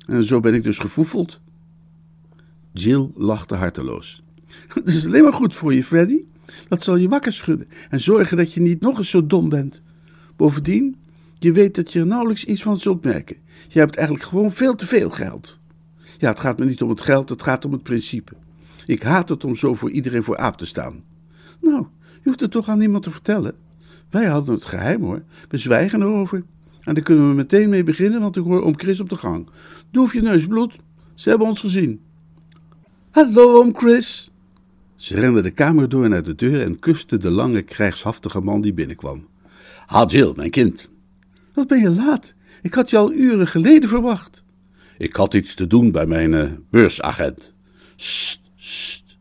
En 0.07 0.25
zo 0.25 0.41
ben 0.41 0.55
ik 0.55 0.65
dus 0.65 0.79
gevoefeld. 0.79 1.41
Jill 2.73 3.11
lachte 3.15 3.55
harteloos. 3.55 4.23
Dat 4.75 4.89
is 4.89 5.07
alleen 5.07 5.23
maar 5.23 5.33
goed 5.33 5.55
voor 5.55 5.75
je, 5.75 5.85
Freddy. 5.85 6.21
Dat 6.69 6.83
zal 6.83 6.97
je 6.97 7.09
wakker 7.09 7.33
schudden 7.33 7.69
en 7.91 8.01
zorgen 8.01 8.37
dat 8.37 8.53
je 8.53 8.61
niet 8.61 8.81
nog 8.81 8.99
eens 8.99 9.11
zo 9.11 9.27
dom 9.27 9.49
bent. 9.49 9.83
Bovendien, 10.37 10.97
je 11.39 11.53
weet 11.53 11.75
dat 11.75 11.93
je 11.93 12.01
er 12.01 12.07
nauwelijks 12.07 12.45
iets 12.45 12.63
van 12.63 12.79
zult 12.79 13.05
merken. 13.05 13.37
Je 13.69 13.79
hebt 13.79 13.97
eigenlijk 13.97 14.27
gewoon 14.27 14.53
veel 14.53 14.75
te 14.75 14.87
veel 14.87 15.11
geld. 15.11 15.59
Ja, 16.19 16.29
het 16.29 16.41
gaat 16.41 16.59
me 16.59 16.65
niet 16.65 16.83
om 16.83 16.89
het 16.89 17.01
geld, 17.01 17.29
het 17.29 17.43
gaat 17.43 17.65
om 17.65 17.73
het 17.73 17.83
principe. 17.83 18.33
Ik 18.87 19.03
haat 19.03 19.29
het 19.29 19.45
om 19.45 19.57
zo 19.57 19.75
voor 19.75 19.91
iedereen 19.91 20.23
voor 20.23 20.37
aap 20.37 20.57
te 20.57 20.67
staan. 20.67 21.03
Nou, 21.61 21.87
je 22.15 22.21
hoeft 22.23 22.41
het 22.41 22.51
toch 22.51 22.69
aan 22.69 22.79
niemand 22.79 23.03
te 23.03 23.11
vertellen. 23.11 23.55
Wij 24.11 24.27
hadden 24.27 24.55
het 24.55 24.67
geheim 24.67 25.03
hoor. 25.03 25.23
We 25.49 25.59
zwijgen 25.59 26.03
erover. 26.03 26.45
En 26.81 26.95
daar 26.95 27.03
kunnen 27.03 27.29
we 27.29 27.35
meteen 27.35 27.69
mee 27.69 27.83
beginnen, 27.83 28.21
want 28.21 28.37
ik 28.37 28.43
hoor 28.43 28.63
om 28.63 28.79
Chris 28.79 29.01
op 29.01 29.09
de 29.09 29.17
gang. 29.17 29.49
Doe 29.91 30.09
je 30.13 30.23
neus 30.23 30.47
bloed. 30.47 30.77
Ze 31.15 31.29
hebben 31.29 31.49
ons 31.49 31.61
gezien. 31.61 32.01
Hallo, 33.11 33.59
oom 33.59 33.77
Chris. 33.77 34.32
Ze 35.03 35.21
rende 35.21 35.43
de 35.43 35.51
kamer 35.51 35.89
door 35.89 36.09
naar 36.09 36.23
de 36.23 36.35
deur 36.35 36.63
en 36.63 36.79
kuste 36.79 37.17
de 37.17 37.31
lange, 37.31 37.63
krijgshaftige 37.63 38.41
man 38.41 38.61
die 38.61 38.73
binnenkwam. 38.73 39.27
Ha, 39.87 40.05
Jill, 40.05 40.33
mijn 40.37 40.51
kind. 40.51 40.91
Wat 41.55 41.67
ben 41.67 41.81
je 41.81 41.91
laat? 41.91 42.35
Ik 42.63 42.75
had 42.75 42.91
je 42.91 42.97
al 42.97 43.13
uren 43.13 43.47
geleden 43.47 43.89
verwacht. 43.89 44.43
Ik 44.99 45.17
had 45.17 45.35
iets 45.35 45.55
te 45.55 45.67
doen 45.67 45.91
bij 45.91 46.07
mijn 46.07 46.33
uh, 46.33 46.51
beursagent. 46.71 47.55
Sst, 47.97 48.41
sst. 48.57 49.17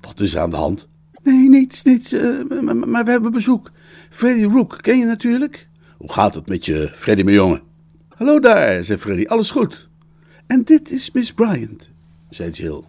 Wat 0.00 0.20
is 0.20 0.34
er 0.34 0.40
aan 0.40 0.50
de 0.50 0.56
hand? 0.56 0.88
Nee, 1.22 1.48
niets, 1.48 1.82
niets. 1.82 2.12
Uh, 2.12 2.44
maar, 2.60 2.76
maar, 2.76 3.04
we 3.04 3.10
hebben 3.10 3.32
bezoek. 3.32 3.70
Freddy 4.10 4.44
Rook, 4.44 4.78
ken 4.80 4.98
je 4.98 5.04
natuurlijk? 5.04 5.68
Hoe 5.96 6.12
gaat 6.12 6.34
het 6.34 6.48
met 6.48 6.66
je, 6.66 6.90
Freddy, 6.94 7.22
mijn 7.22 7.36
jongen? 7.36 7.60
Hallo 8.08 8.40
daar, 8.40 8.84
zei 8.84 8.98
Freddy. 8.98 9.24
Alles 9.26 9.50
goed? 9.50 9.88
En 10.46 10.62
dit 10.62 10.90
is 10.90 11.10
Miss 11.10 11.32
Bryant, 11.32 11.90
zei 12.30 12.50
Jill. 12.50 12.82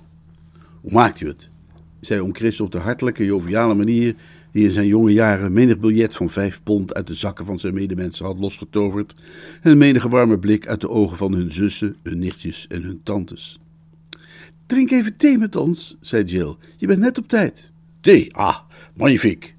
Hoe 0.82 0.92
maakt 0.92 1.22
u 1.22 1.28
het? 1.28 1.52
Oom 2.12 2.36
Chris 2.36 2.60
op 2.60 2.72
de 2.72 2.78
hartelijke, 2.78 3.26
joviale 3.26 3.74
manier 3.74 4.16
die 4.52 4.64
in 4.64 4.70
zijn 4.70 4.88
jonge 4.88 5.12
jaren 5.12 5.54
menig 5.54 5.80
biljet 5.80 6.16
van 6.16 6.30
vijf 6.30 6.64
pond 6.64 6.94
uit 6.94 7.08
de 7.08 7.16
zakken 7.16 7.46
van 7.46 7.60
zijn 7.60 7.74
medemensen 7.74 8.26
had 8.26 8.40
losgetoverd 8.40 9.16
en 9.62 9.78
menige 9.78 10.10
warme 10.10 10.40
blik 10.40 10.68
uit 10.68 10.82
de 10.82 10.90
ogen 10.90 11.18
van 11.18 11.34
hun 11.34 11.52
zussen, 11.52 11.96
hun 12.04 12.20
nichtjes 12.20 12.68
en 12.68 12.82
hun 12.82 13.02
tantes. 13.04 13.60
Drink 14.66 14.92
even 14.92 15.18
thee 15.18 15.38
met 15.38 15.56
ons, 15.56 15.98
zei 16.00 16.24
Jill. 16.24 16.56
Je 16.78 16.88
bent 16.88 17.00
net 17.00 17.18
op 17.18 17.28
tijd. 17.28 17.72
Thee, 18.02 18.34
ah, 18.34 18.58
magnifique. 18.96 19.50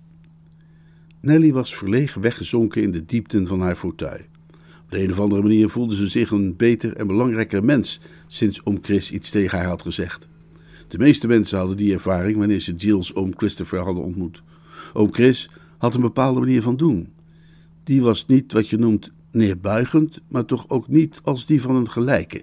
Nelly 1.21 1.53
was 1.53 1.77
verlegen 1.77 2.21
weggezonken 2.21 2.83
in 2.83 2.91
de 2.91 3.05
diepten 3.05 3.47
van 3.47 3.61
haar 3.61 3.77
fauteuil. 3.77 4.25
Op 4.85 4.91
de 4.91 5.03
een 5.03 5.11
of 5.11 5.21
andere 5.21 5.43
manier 5.43 5.69
voelde 5.69 5.95
ze 5.95 6.07
zich 6.07 6.31
een 6.31 6.57
beter 6.57 6.97
en 6.97 7.07
belangrijker 7.07 7.65
mens 7.65 8.01
sinds 8.27 8.65
oom 8.65 8.79
Chris 8.83 9.11
iets 9.11 9.31
tegen 9.31 9.59
haar 9.59 9.69
had 9.69 9.83
gezegd. 9.83 10.29
De 10.95 11.01
meeste 11.01 11.27
mensen 11.27 11.59
hadden 11.59 11.77
die 11.77 11.93
ervaring 11.93 12.39
wanneer 12.39 12.61
ze 12.61 12.75
Jill's 12.75 13.15
oom 13.15 13.33
Christopher 13.37 13.79
hadden 13.79 14.05
ontmoet. 14.05 14.43
Oom 14.93 15.13
Chris 15.13 15.51
had 15.79 15.95
een 15.95 16.01
bepaalde 16.01 16.41
manier 16.41 16.63
van 16.63 16.77
doen. 16.77 17.09
Die 17.85 18.03
was 18.03 18.27
niet 18.27 18.53
wat 18.53 18.69
je 18.69 18.79
noemt 18.79 19.11
neerbuigend, 19.31 20.21
maar 20.29 20.45
toch 20.45 20.69
ook 20.69 20.89
niet 20.89 21.21
als 21.25 21.47
die 21.47 21.61
van 21.61 21.77
een 21.77 21.91
gelijke. 21.91 22.43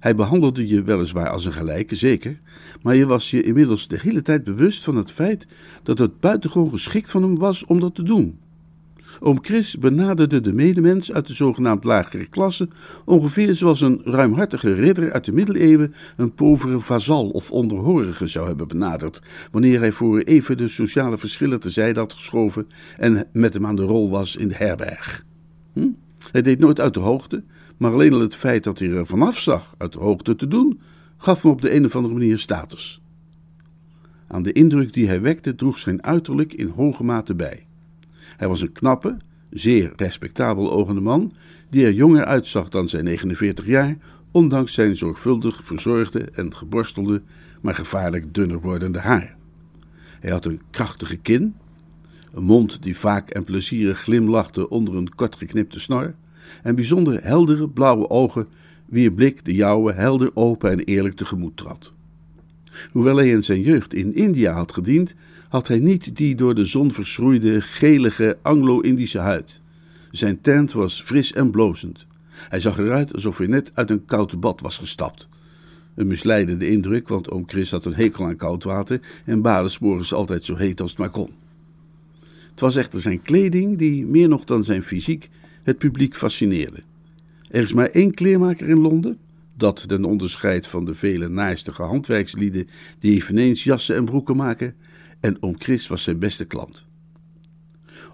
Hij 0.00 0.14
behandelde 0.14 0.68
je 0.68 0.82
weliswaar 0.82 1.28
als 1.28 1.44
een 1.44 1.52
gelijke, 1.52 1.94
zeker, 1.94 2.38
maar 2.82 2.94
je 2.94 3.06
was 3.06 3.30
je 3.30 3.42
inmiddels 3.42 3.88
de 3.88 3.98
hele 4.00 4.22
tijd 4.22 4.44
bewust 4.44 4.84
van 4.84 4.96
het 4.96 5.12
feit 5.12 5.46
dat 5.82 5.98
het 5.98 6.20
buitengewoon 6.20 6.70
geschikt 6.70 7.10
van 7.10 7.22
hem 7.22 7.38
was 7.38 7.64
om 7.64 7.80
dat 7.80 7.94
te 7.94 8.02
doen. 8.02 8.38
Oom 9.20 9.38
Chris 9.44 9.78
benaderde 9.78 10.40
de 10.40 10.52
medemens 10.52 11.12
uit 11.12 11.26
de 11.26 11.32
zogenaamd 11.32 11.84
lagere 11.84 12.26
klasse 12.26 12.68
ongeveer 13.04 13.54
zoals 13.54 13.80
een 13.80 14.00
ruimhartige 14.04 14.74
ridder 14.74 15.12
uit 15.12 15.24
de 15.24 15.32
middeleeuwen 15.32 15.94
een 16.16 16.34
povere 16.34 16.80
vazal 16.80 17.28
of 17.28 17.50
onderhorige 17.50 18.26
zou 18.26 18.46
hebben 18.46 18.68
benaderd, 18.68 19.22
wanneer 19.50 19.80
hij 19.80 19.92
voor 19.92 20.20
even 20.20 20.56
de 20.56 20.68
sociale 20.68 21.18
verschillen 21.18 21.60
tezijde 21.60 22.00
had 22.00 22.12
geschoven 22.12 22.66
en 22.96 23.26
met 23.32 23.54
hem 23.54 23.66
aan 23.66 23.76
de 23.76 23.82
rol 23.82 24.10
was 24.10 24.36
in 24.36 24.48
de 24.48 24.54
herberg. 24.54 25.24
Hm? 25.72 25.88
Hij 26.30 26.42
deed 26.42 26.58
nooit 26.58 26.80
uit 26.80 26.94
de 26.94 27.00
hoogte, 27.00 27.42
maar 27.76 27.92
alleen 27.92 28.12
al 28.12 28.20
het 28.20 28.36
feit 28.36 28.64
dat 28.64 28.78
hij 28.78 28.90
er 28.90 29.06
vanaf 29.06 29.38
zag 29.38 29.74
uit 29.78 29.92
de 29.92 29.98
hoogte 29.98 30.36
te 30.36 30.48
doen, 30.48 30.80
gaf 31.16 31.42
hem 31.42 31.50
op 31.50 31.62
de 31.62 31.74
een 31.74 31.84
of 31.84 31.96
andere 31.96 32.14
manier 32.14 32.38
status. 32.38 33.02
Aan 34.26 34.42
de 34.42 34.52
indruk 34.52 34.92
die 34.92 35.06
hij 35.06 35.20
wekte 35.20 35.54
droeg 35.54 35.78
zijn 35.78 36.02
uiterlijk 36.02 36.52
in 36.52 36.68
hoge 36.68 37.04
mate 37.04 37.34
bij. 37.34 37.66
Hij 38.42 38.50
was 38.50 38.60
een 38.60 38.72
knappe, 38.72 39.16
zeer 39.50 39.92
respectabel 39.96 40.72
ogende 40.72 41.00
man, 41.00 41.32
die 41.70 41.84
er 41.84 41.92
jonger 41.92 42.24
uitzag 42.24 42.68
dan 42.68 42.88
zijn 42.88 43.04
49 43.04 43.66
jaar, 43.66 43.96
ondanks 44.30 44.72
zijn 44.72 44.96
zorgvuldig 44.96 45.64
verzorgde 45.64 46.20
en 46.20 46.56
geborstelde, 46.56 47.22
maar 47.60 47.74
gevaarlijk 47.74 48.34
dunner 48.34 48.60
wordende 48.60 48.98
haar. 48.98 49.36
Hij 50.20 50.30
had 50.30 50.44
een 50.44 50.60
krachtige 50.70 51.16
kin, 51.16 51.54
een 52.32 52.42
mond 52.42 52.82
die 52.82 52.96
vaak 52.96 53.30
en 53.30 53.44
plezierig 53.44 53.98
glimlachte 53.98 54.68
onder 54.68 54.94
een 54.94 55.14
kortgeknipte 55.14 55.80
snor, 55.80 56.14
en 56.62 56.74
bijzonder 56.74 57.24
heldere 57.24 57.68
blauwe 57.68 58.10
ogen, 58.10 58.48
wier 58.86 59.12
blik 59.12 59.44
de 59.44 59.54
jouwe 59.54 59.92
helder 59.92 60.30
open 60.34 60.70
en 60.70 60.78
eerlijk 60.78 61.16
tegemoet 61.16 61.56
trad. 61.56 61.92
Hoewel 62.92 63.16
hij 63.16 63.28
in 63.28 63.42
zijn 63.42 63.60
jeugd 63.60 63.94
in 63.94 64.14
India 64.14 64.52
had 64.52 64.72
gediend, 64.72 65.14
had 65.52 65.68
hij 65.68 65.78
niet 65.78 66.16
die 66.16 66.34
door 66.34 66.54
de 66.54 66.64
zon 66.64 66.92
verschroeide, 66.92 67.60
gelige 67.60 68.38
Anglo-Indische 68.42 69.18
huid. 69.18 69.60
Zijn 70.10 70.40
tent 70.40 70.72
was 70.72 71.02
fris 71.02 71.32
en 71.32 71.50
blozend. 71.50 72.06
Hij 72.28 72.60
zag 72.60 72.78
eruit 72.78 73.14
alsof 73.14 73.38
hij 73.38 73.46
net 73.46 73.70
uit 73.74 73.90
een 73.90 74.04
koud 74.04 74.40
bad 74.40 74.60
was 74.60 74.78
gestapt. 74.78 75.28
Een 75.94 76.06
misleidende 76.06 76.68
indruk, 76.68 77.08
want 77.08 77.30
oom 77.30 77.44
Chris 77.46 77.70
had 77.70 77.84
een 77.84 77.94
hekel 77.94 78.24
aan 78.24 78.36
koud 78.36 78.64
water 78.64 79.00
en 79.24 79.42
baden 79.42 80.04
ze 80.04 80.14
altijd 80.14 80.44
zo 80.44 80.56
heet 80.56 80.80
als 80.80 80.90
het 80.90 80.98
maar 80.98 81.10
kon. 81.10 81.30
Het 82.50 82.60
was 82.60 82.76
echter 82.76 83.00
zijn 83.00 83.22
kleding 83.22 83.78
die, 83.78 84.06
meer 84.06 84.28
nog 84.28 84.44
dan 84.44 84.64
zijn 84.64 84.82
fysiek, 84.82 85.30
het 85.62 85.78
publiek 85.78 86.16
fascineerde. 86.16 86.82
Er 87.50 87.62
is 87.62 87.72
maar 87.72 87.88
één 87.88 88.14
kleermaker 88.14 88.68
in 88.68 88.78
Londen, 88.80 89.18
dat 89.56 89.88
ten 89.88 90.04
onderscheid 90.04 90.66
van 90.66 90.84
de 90.84 90.94
vele 90.94 91.28
naarstige 91.28 91.82
handwerkslieden 91.82 92.68
die 92.98 93.14
eveneens 93.14 93.64
jassen 93.64 93.96
en 93.96 94.04
broeken 94.04 94.36
maken, 94.36 94.74
en 95.22 95.42
oom 95.42 95.54
Chris 95.58 95.88
was 95.88 96.02
zijn 96.02 96.18
beste 96.18 96.44
klant. 96.44 96.86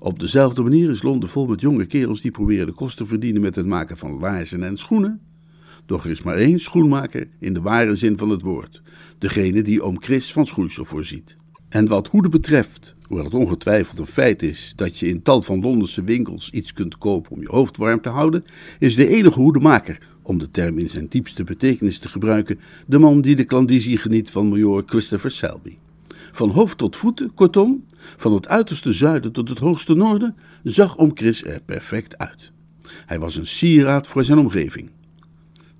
Op 0.00 0.18
dezelfde 0.18 0.62
manier 0.62 0.90
is 0.90 1.02
Londen 1.02 1.28
vol 1.28 1.46
met 1.46 1.60
jonge 1.60 1.86
kerels 1.86 2.20
die 2.20 2.30
proberen 2.30 2.66
de 2.66 2.72
kosten 2.72 3.04
te 3.04 3.10
verdienen 3.10 3.42
met 3.42 3.54
het 3.54 3.66
maken 3.66 3.96
van 3.96 4.18
laarzen 4.18 4.62
en 4.62 4.76
schoenen. 4.76 5.20
Doch 5.86 6.04
er 6.04 6.10
is 6.10 6.22
maar 6.22 6.36
één 6.36 6.58
schoenmaker 6.58 7.28
in 7.38 7.54
de 7.54 7.60
ware 7.60 7.94
zin 7.94 8.18
van 8.18 8.30
het 8.30 8.42
woord, 8.42 8.82
degene 9.18 9.62
die 9.62 9.82
oom 9.82 10.02
Chris 10.02 10.32
van 10.32 10.46
schoeisel 10.46 10.84
voorziet. 10.84 11.36
En 11.68 11.88
wat 11.88 12.08
hoeden 12.08 12.30
betreft, 12.30 12.94
hoewel 13.02 13.24
het 13.24 13.34
ongetwijfeld 13.34 13.98
een 13.98 14.06
feit 14.06 14.42
is 14.42 14.72
dat 14.76 14.98
je 14.98 15.08
in 15.08 15.22
tal 15.22 15.42
van 15.42 15.60
Londense 15.60 16.04
winkels 16.04 16.50
iets 16.50 16.72
kunt 16.72 16.98
kopen 16.98 17.30
om 17.30 17.40
je 17.40 17.48
hoofd 17.50 17.76
warm 17.76 18.00
te 18.00 18.08
houden, 18.08 18.44
is 18.78 18.96
de 18.96 19.08
enige 19.08 19.40
hoedemaker, 19.40 19.98
om 20.22 20.38
de 20.38 20.50
term 20.50 20.78
in 20.78 20.88
zijn 20.88 21.06
diepste 21.08 21.44
betekenis 21.44 21.98
te 21.98 22.08
gebruiken, 22.08 22.58
de 22.86 22.98
man 22.98 23.20
die 23.20 23.36
de 23.36 23.44
klandizie 23.44 23.98
geniet 23.98 24.30
van 24.30 24.48
major 24.48 24.82
Christopher 24.86 25.30
Selby. 25.30 25.76
Van 26.32 26.50
hoofd 26.50 26.78
tot 26.78 26.96
voeten, 26.96 27.34
kortom, 27.34 27.84
van 28.16 28.34
het 28.34 28.48
uiterste 28.48 28.92
zuiden 28.92 29.32
tot 29.32 29.48
het 29.48 29.58
hoogste 29.58 29.94
noorden, 29.94 30.36
zag 30.62 30.96
om 30.96 31.10
Chris 31.14 31.44
er 31.44 31.60
perfect 31.60 32.18
uit. 32.18 32.52
Hij 33.06 33.18
was 33.18 33.36
een 33.36 33.46
sieraad 33.46 34.06
voor 34.06 34.24
zijn 34.24 34.38
omgeving. 34.38 34.90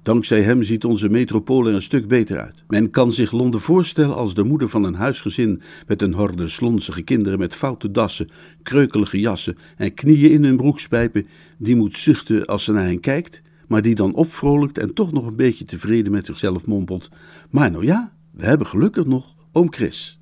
Dankzij 0.03 0.43
hem 0.43 0.63
ziet 0.63 0.85
onze 0.85 1.09
metropool 1.09 1.67
er 1.67 1.75
een 1.75 1.83
stuk 1.83 2.09
beter 2.09 2.41
uit. 2.41 2.65
Men 2.69 2.91
kan 2.91 3.13
zich 3.13 3.33
Londen 3.33 3.61
voorstellen 3.61 4.17
als 4.17 4.35
de 4.35 4.43
moeder 4.43 4.69
van 4.69 4.85
een 4.85 4.95
huisgezin 4.95 5.63
met 5.87 6.03
een 6.03 6.13
horde 6.15 6.49
slonzige 6.49 7.03
kinderen 7.03 7.39
met 7.39 7.55
foute 7.55 7.91
dassen, 7.91 8.29
kreukelige 8.63 9.21
jassen 9.21 9.57
en 9.77 9.95
knieën 9.95 10.31
in 10.31 10.45
hun 10.45 10.57
broekspijpen, 10.57 11.27
die 11.59 11.77
moet 11.77 11.97
zuchten 11.97 12.47
als 12.47 12.65
ze 12.65 12.73
naar 12.73 12.85
hen 12.85 13.01
kijkt, 13.01 13.43
maar 13.67 13.83
die 13.83 13.95
dan 13.95 14.15
opvrolijkt 14.15 14.79
en 14.79 14.95
toch 14.95 15.13
nog 15.13 15.27
een 15.27 15.37
beetje 15.37 15.65
tevreden 15.65 16.13
met 16.13 16.27
zichzelf 16.27 16.67
mompelt. 16.67 17.09
Maar 17.51 17.71
nou 17.71 17.85
ja, 17.85 18.13
we 18.33 18.45
hebben 18.45 18.67
gelukkig 18.67 19.07
nog 19.07 19.35
oom 19.53 19.73
Chris. 19.73 20.18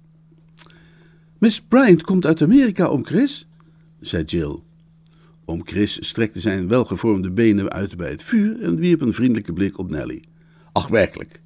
Miss 1.39 1.61
Bryant 1.61 2.03
komt 2.03 2.27
uit 2.27 2.43
Amerika, 2.43 2.85
oom 2.85 3.05
Chris, 3.05 3.49
zei 4.01 4.25
Jill. 4.25 4.59
Oom 5.45 5.61
Chris 5.65 6.07
strekte 6.09 6.41
zijn 6.41 6.69
welgevormde 6.69 7.31
benen 7.31 7.71
uit 7.71 7.97
bij 7.97 8.11
het 8.11 8.23
vuur 8.23 8.63
en 8.63 8.77
wierp 8.77 9.01
een 9.01 9.13
vriendelijke 9.13 9.53
blik 9.53 9.79
op 9.79 9.91
Nelly. 9.91 10.23
Ach, 10.73 10.89
werkelijk. 10.89 11.43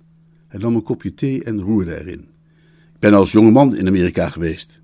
Hij 0.49 0.61
nam 0.61 0.75
een 0.75 0.83
kopje 0.83 1.15
thee 1.15 1.45
en 1.45 1.61
roerde 1.61 2.01
erin. 2.01 2.21
Ik 2.95 2.99
ben 2.99 3.15
als 3.15 3.33
jongeman 3.33 3.77
in 3.77 3.87
Amerika 3.87 4.29
geweest. 4.29 4.83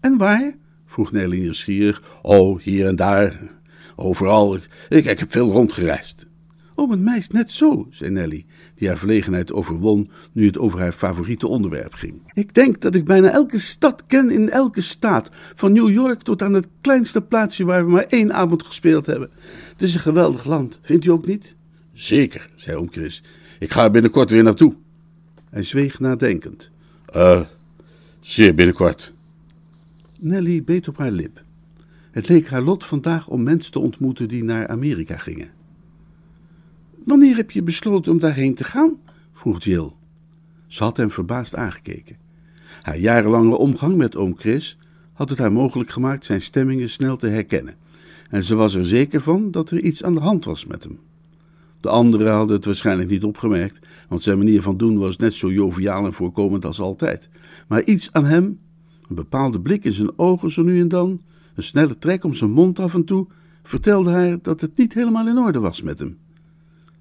En 0.00 0.16
waar? 0.16 0.56
vroeg 0.86 1.12
Nelly 1.12 1.40
nieuwsgierig. 1.40 2.18
Oh, 2.22 2.60
hier 2.60 2.86
en 2.86 2.96
daar. 2.96 3.50
Overal. 3.96 4.58
Ik, 4.88 5.04
heb 5.04 5.32
veel 5.32 5.50
rondgereisd. 5.50 6.26
Oh, 6.74 6.88
met 6.88 7.00
mij 7.00 7.22
net 7.28 7.52
zo, 7.52 7.86
zei 7.90 8.10
Nelly, 8.10 8.46
die 8.78 8.88
haar 8.88 8.98
verlegenheid 8.98 9.52
overwon 9.52 10.08
nu 10.32 10.46
het 10.46 10.58
over 10.58 10.78
haar 10.80 10.92
favoriete 10.92 11.46
onderwerp 11.46 11.94
ging. 11.94 12.22
Ik 12.32 12.54
denk 12.54 12.80
dat 12.80 12.94
ik 12.94 13.04
bijna 13.04 13.30
elke 13.30 13.58
stad 13.58 14.02
ken 14.06 14.30
in 14.30 14.50
elke 14.50 14.80
staat, 14.80 15.30
van 15.54 15.72
New 15.72 15.90
York 15.90 16.22
tot 16.22 16.42
aan 16.42 16.52
het 16.52 16.66
kleinste 16.80 17.20
plaatsje 17.20 17.64
waar 17.64 17.84
we 17.84 17.90
maar 17.90 18.06
één 18.08 18.32
avond 18.32 18.62
gespeeld 18.62 19.06
hebben. 19.06 19.30
Het 19.72 19.82
is 19.82 19.94
een 19.94 20.00
geweldig 20.00 20.44
land, 20.44 20.78
vindt 20.82 21.04
u 21.04 21.10
ook 21.10 21.26
niet? 21.26 21.56
Zeker, 21.92 22.50
zei 22.54 22.76
oom 22.76 22.90
Chris. 22.90 23.22
Ik 23.58 23.72
ga 23.72 23.84
er 23.84 23.90
binnenkort 23.90 24.30
weer 24.30 24.42
naartoe. 24.42 24.74
Hij 25.50 25.62
zweeg 25.62 26.00
nadenkend. 26.00 26.70
Eh, 27.06 27.22
uh, 27.22 27.40
zeer 28.20 28.54
binnenkort. 28.54 29.14
Nelly 30.20 30.64
beet 30.64 30.88
op 30.88 30.98
haar 30.98 31.10
lip. 31.10 31.42
Het 32.10 32.28
leek 32.28 32.48
haar 32.48 32.62
lot 32.62 32.84
vandaag 32.84 33.28
om 33.28 33.42
mensen 33.42 33.72
te 33.72 33.78
ontmoeten 33.78 34.28
die 34.28 34.44
naar 34.44 34.68
Amerika 34.68 35.16
gingen. 35.16 35.57
Wanneer 37.08 37.36
heb 37.36 37.50
je 37.50 37.62
besloten 37.62 38.12
om 38.12 38.18
daarheen 38.18 38.54
te 38.54 38.64
gaan? 38.64 38.96
vroeg 39.32 39.62
Jill. 39.62 39.90
Ze 40.66 40.82
had 40.82 40.96
hem 40.96 41.10
verbaasd 41.10 41.54
aangekeken. 41.54 42.16
Haar 42.82 42.98
jarenlange 42.98 43.56
omgang 43.56 43.96
met 43.96 44.16
oom 44.16 44.36
Chris 44.36 44.78
had 45.12 45.30
het 45.30 45.38
haar 45.38 45.52
mogelijk 45.52 45.90
gemaakt 45.90 46.24
zijn 46.24 46.40
stemmingen 46.40 46.90
snel 46.90 47.16
te 47.16 47.26
herkennen, 47.26 47.74
en 48.30 48.42
ze 48.42 48.54
was 48.54 48.74
er 48.74 48.86
zeker 48.86 49.20
van 49.20 49.50
dat 49.50 49.70
er 49.70 49.80
iets 49.80 50.02
aan 50.02 50.14
de 50.14 50.20
hand 50.20 50.44
was 50.44 50.64
met 50.64 50.84
hem. 50.84 50.98
De 51.80 51.88
anderen 51.88 52.32
hadden 52.32 52.56
het 52.56 52.64
waarschijnlijk 52.64 53.10
niet 53.10 53.24
opgemerkt, 53.24 53.86
want 54.08 54.22
zijn 54.22 54.38
manier 54.38 54.62
van 54.62 54.76
doen 54.76 54.98
was 54.98 55.16
net 55.16 55.32
zo 55.32 55.50
joviaal 55.50 56.04
en 56.04 56.12
voorkomend 56.12 56.64
als 56.64 56.80
altijd. 56.80 57.28
Maar 57.68 57.84
iets 57.84 58.12
aan 58.12 58.24
hem, 58.24 58.58
een 59.08 59.14
bepaalde 59.14 59.60
blik 59.60 59.84
in 59.84 59.92
zijn 59.92 60.18
ogen 60.18 60.50
zo 60.50 60.62
nu 60.62 60.80
en 60.80 60.88
dan, 60.88 61.20
een 61.54 61.62
snelle 61.62 61.98
trek 61.98 62.24
om 62.24 62.34
zijn 62.34 62.50
mond 62.50 62.78
af 62.78 62.94
en 62.94 63.04
toe, 63.04 63.26
vertelde 63.62 64.10
haar 64.10 64.38
dat 64.42 64.60
het 64.60 64.76
niet 64.76 64.94
helemaal 64.94 65.28
in 65.28 65.38
orde 65.38 65.60
was 65.60 65.82
met 65.82 65.98
hem. 65.98 66.18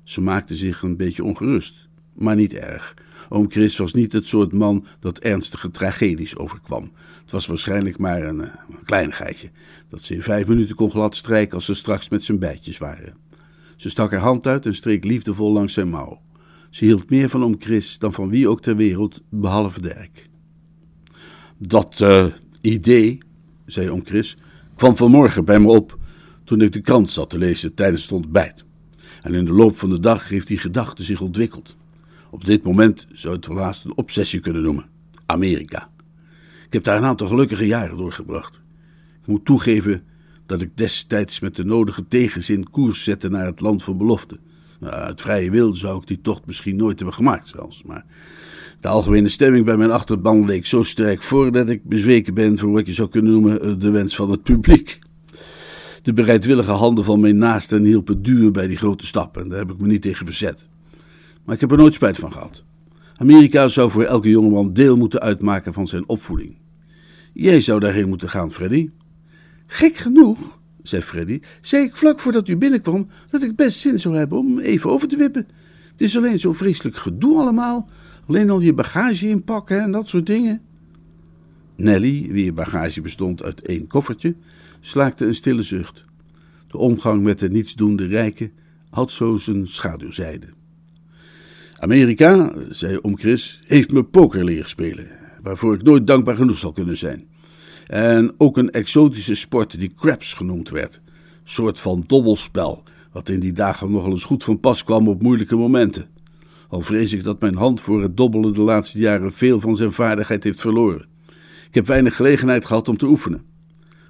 Ze 0.07 0.21
maakte 0.21 0.55
zich 0.55 0.81
een 0.81 0.97
beetje 0.97 1.23
ongerust, 1.23 1.87
maar 2.13 2.35
niet 2.35 2.53
erg. 2.53 2.93
Oom 3.29 3.51
Chris 3.51 3.77
was 3.77 3.93
niet 3.93 4.13
het 4.13 4.27
soort 4.27 4.53
man 4.53 4.85
dat 4.99 5.19
ernstige 5.19 5.71
tragedies 5.71 6.37
overkwam. 6.37 6.91
Het 7.21 7.31
was 7.31 7.45
waarschijnlijk 7.45 7.97
maar 7.97 8.23
een, 8.23 8.41
eh, 8.41 8.49
een 8.69 8.83
kleinigheidje, 8.83 9.49
dat 9.89 10.01
ze 10.01 10.13
in 10.13 10.21
vijf 10.21 10.47
minuten 10.47 10.75
kon 10.75 10.89
gladstrijken 10.89 11.55
als 11.55 11.65
ze 11.65 11.73
straks 11.73 12.09
met 12.09 12.23
zijn 12.23 12.39
bijtjes 12.39 12.77
waren. 12.77 13.15
Ze 13.75 13.89
stak 13.89 14.11
haar 14.11 14.19
hand 14.19 14.47
uit 14.47 14.65
en 14.65 14.75
streek 14.75 15.03
liefdevol 15.03 15.51
langs 15.51 15.73
zijn 15.73 15.89
mouw. 15.89 16.21
Ze 16.69 16.85
hield 16.85 17.09
meer 17.09 17.29
van 17.29 17.43
oom 17.43 17.55
Chris 17.59 17.99
dan 17.99 18.13
van 18.13 18.29
wie 18.29 18.49
ook 18.49 18.61
ter 18.61 18.75
wereld, 18.75 19.21
behalve 19.29 19.81
Dirk. 19.81 20.29
Dat 21.57 21.99
uh, 22.03 22.25
idee, 22.61 23.17
zei 23.65 23.89
oom 23.89 24.05
Chris, 24.05 24.37
kwam 24.75 24.95
vanmorgen 24.95 25.45
bij 25.45 25.59
me 25.59 25.67
op 25.67 25.97
toen 26.43 26.61
ik 26.61 26.71
de 26.71 26.81
krant 26.81 27.09
zat 27.09 27.29
te 27.29 27.37
lezen 27.37 27.73
tijdens 27.73 28.01
het 28.01 28.11
ontbijt. 28.11 28.65
En 29.27 29.33
in 29.33 29.45
de 29.45 29.53
loop 29.53 29.77
van 29.77 29.89
de 29.89 29.99
dag 29.99 30.29
heeft 30.29 30.47
die 30.47 30.57
gedachte 30.57 31.03
zich 31.03 31.21
ontwikkeld. 31.21 31.77
Op 32.29 32.45
dit 32.45 32.63
moment 32.63 33.07
zou 33.13 33.35
het 33.35 33.47
wel 33.47 33.73
een 33.83 33.97
obsessie 33.97 34.39
kunnen 34.39 34.61
noemen. 34.61 34.85
Amerika. 35.25 35.89
Ik 36.65 36.73
heb 36.73 36.83
daar 36.83 36.97
een 36.97 37.03
aantal 37.03 37.27
gelukkige 37.27 37.65
jaren 37.65 37.97
doorgebracht. 37.97 38.61
Ik 39.21 39.27
moet 39.27 39.45
toegeven 39.45 40.01
dat 40.45 40.61
ik 40.61 40.77
destijds 40.77 41.39
met 41.39 41.55
de 41.55 41.63
nodige 41.63 42.07
tegenzin 42.07 42.69
koers 42.69 43.03
zette 43.03 43.29
naar 43.29 43.45
het 43.45 43.59
land 43.59 43.83
van 43.83 43.97
belofte. 43.97 44.39
Nou, 44.79 44.93
uit 44.93 45.21
vrije 45.21 45.51
wil 45.51 45.73
zou 45.73 46.01
ik 46.01 46.07
die 46.07 46.21
tocht 46.21 46.45
misschien 46.45 46.75
nooit 46.75 46.97
hebben 46.97 47.15
gemaakt 47.15 47.47
zelfs, 47.47 47.83
maar 47.83 48.05
de 48.79 48.87
algemene 48.87 49.29
stemming 49.29 49.65
bij 49.65 49.77
mijn 49.77 49.91
achterban 49.91 50.45
leek 50.45 50.65
zo 50.65 50.83
sterk 50.83 51.23
voor 51.23 51.51
dat 51.51 51.69
ik 51.69 51.83
bezweken 51.83 52.33
ben 52.33 52.57
voor 52.57 52.71
wat 52.71 52.85
je 52.85 52.93
zou 52.93 53.09
kunnen 53.09 53.31
noemen 53.31 53.61
eh, 53.61 53.73
de 53.77 53.89
wens 53.89 54.15
van 54.15 54.31
het 54.31 54.43
publiek. 54.43 54.99
De 56.07 56.13
bereidwillige 56.13 56.71
handen 56.71 57.03
van 57.03 57.19
mijn 57.19 57.37
naasten 57.37 57.83
hielpen 57.83 58.21
duur 58.21 58.51
bij 58.51 58.67
die 58.67 58.77
grote 58.77 59.05
stap 59.05 59.37
en 59.37 59.49
daar 59.49 59.57
heb 59.57 59.71
ik 59.71 59.79
me 59.79 59.87
niet 59.87 60.01
tegen 60.01 60.25
verzet. 60.25 60.67
Maar 61.45 61.55
ik 61.55 61.61
heb 61.61 61.71
er 61.71 61.77
nooit 61.77 61.93
spijt 61.93 62.17
van 62.17 62.31
gehad. 62.31 62.63
Amerika 63.15 63.67
zou 63.67 63.91
voor 63.91 64.03
elke 64.03 64.29
jongeman 64.29 64.73
deel 64.73 64.97
moeten 64.97 65.19
uitmaken 65.19 65.73
van 65.73 65.87
zijn 65.87 66.09
opvoeding. 66.09 66.57
Jij 67.33 67.61
zou 67.61 67.79
daarheen 67.79 68.07
moeten 68.07 68.29
gaan, 68.29 68.51
Freddy. 68.51 68.89
Gek 69.65 69.95
genoeg, 69.95 70.59
zei 70.83 71.01
Freddy, 71.01 71.39
zei 71.61 71.83
ik 71.83 71.97
vlak 71.97 72.19
voordat 72.19 72.47
u 72.47 72.57
binnenkwam 72.57 73.07
dat 73.29 73.43
ik 73.43 73.55
best 73.55 73.79
zin 73.79 73.99
zou 73.99 74.15
hebben 74.15 74.37
om 74.37 74.59
even 74.59 74.89
over 74.89 75.07
te 75.07 75.17
wippen. 75.17 75.47
Het 75.91 76.01
is 76.01 76.17
alleen 76.17 76.39
zo 76.39 76.53
vreselijk 76.53 76.95
gedoe 76.95 77.39
allemaal. 77.39 77.89
Alleen 78.27 78.49
al 78.49 78.59
je 78.59 78.73
bagage 78.73 79.27
inpakken 79.27 79.81
en 79.81 79.91
dat 79.91 80.07
soort 80.07 80.25
dingen. 80.25 80.61
Nelly, 81.75 82.27
wie 82.29 82.53
bagage 82.53 83.01
bestond 83.01 83.43
uit 83.43 83.61
één 83.61 83.87
koffertje, 83.87 84.35
slaakte 84.79 85.25
een 85.25 85.35
stille 85.35 85.61
zucht. 85.61 86.05
De 86.67 86.77
omgang 86.77 87.23
met 87.23 87.39
de 87.39 87.49
nietsdoende 87.49 88.05
rijken 88.05 88.51
had 88.89 89.11
zo 89.11 89.35
zijn 89.35 89.67
schaduwzijde. 89.67 90.47
Amerika, 91.79 92.53
zei 92.69 92.97
om 92.97 93.17
Chris, 93.17 93.61
heeft 93.65 93.91
me 93.91 94.03
poker 94.03 94.43
leren 94.43 94.69
spelen, 94.69 95.07
waarvoor 95.41 95.73
ik 95.73 95.83
nooit 95.83 96.07
dankbaar 96.07 96.35
genoeg 96.35 96.57
zal 96.57 96.71
kunnen 96.71 96.97
zijn. 96.97 97.27
En 97.87 98.33
ook 98.37 98.57
een 98.57 98.71
exotische 98.71 99.35
sport 99.35 99.79
die 99.79 99.91
craps 99.95 100.33
genoemd 100.33 100.69
werd. 100.69 101.01
Soort 101.43 101.79
van 101.79 102.03
dobbelspel, 102.07 102.83
wat 103.11 103.29
in 103.29 103.39
die 103.39 103.53
dagen 103.53 103.91
nogal 103.91 104.11
eens 104.11 104.23
goed 104.23 104.43
van 104.43 104.59
pas 104.59 104.83
kwam 104.83 105.07
op 105.07 105.21
moeilijke 105.21 105.55
momenten. 105.55 106.09
Al 106.67 106.81
vrees 106.81 107.13
ik 107.13 107.23
dat 107.23 107.41
mijn 107.41 107.55
hand 107.55 107.81
voor 107.81 108.01
het 108.01 108.17
dobbelen 108.17 108.53
de 108.53 108.61
laatste 108.61 108.99
jaren 108.99 109.33
veel 109.33 109.59
van 109.59 109.75
zijn 109.75 109.91
vaardigheid 109.91 110.43
heeft 110.43 110.61
verloren. 110.61 111.05
Ik 111.67 111.73
heb 111.73 111.85
weinig 111.85 112.15
gelegenheid 112.15 112.65
gehad 112.65 112.89
om 112.89 112.97
te 112.97 113.05
oefenen. 113.05 113.43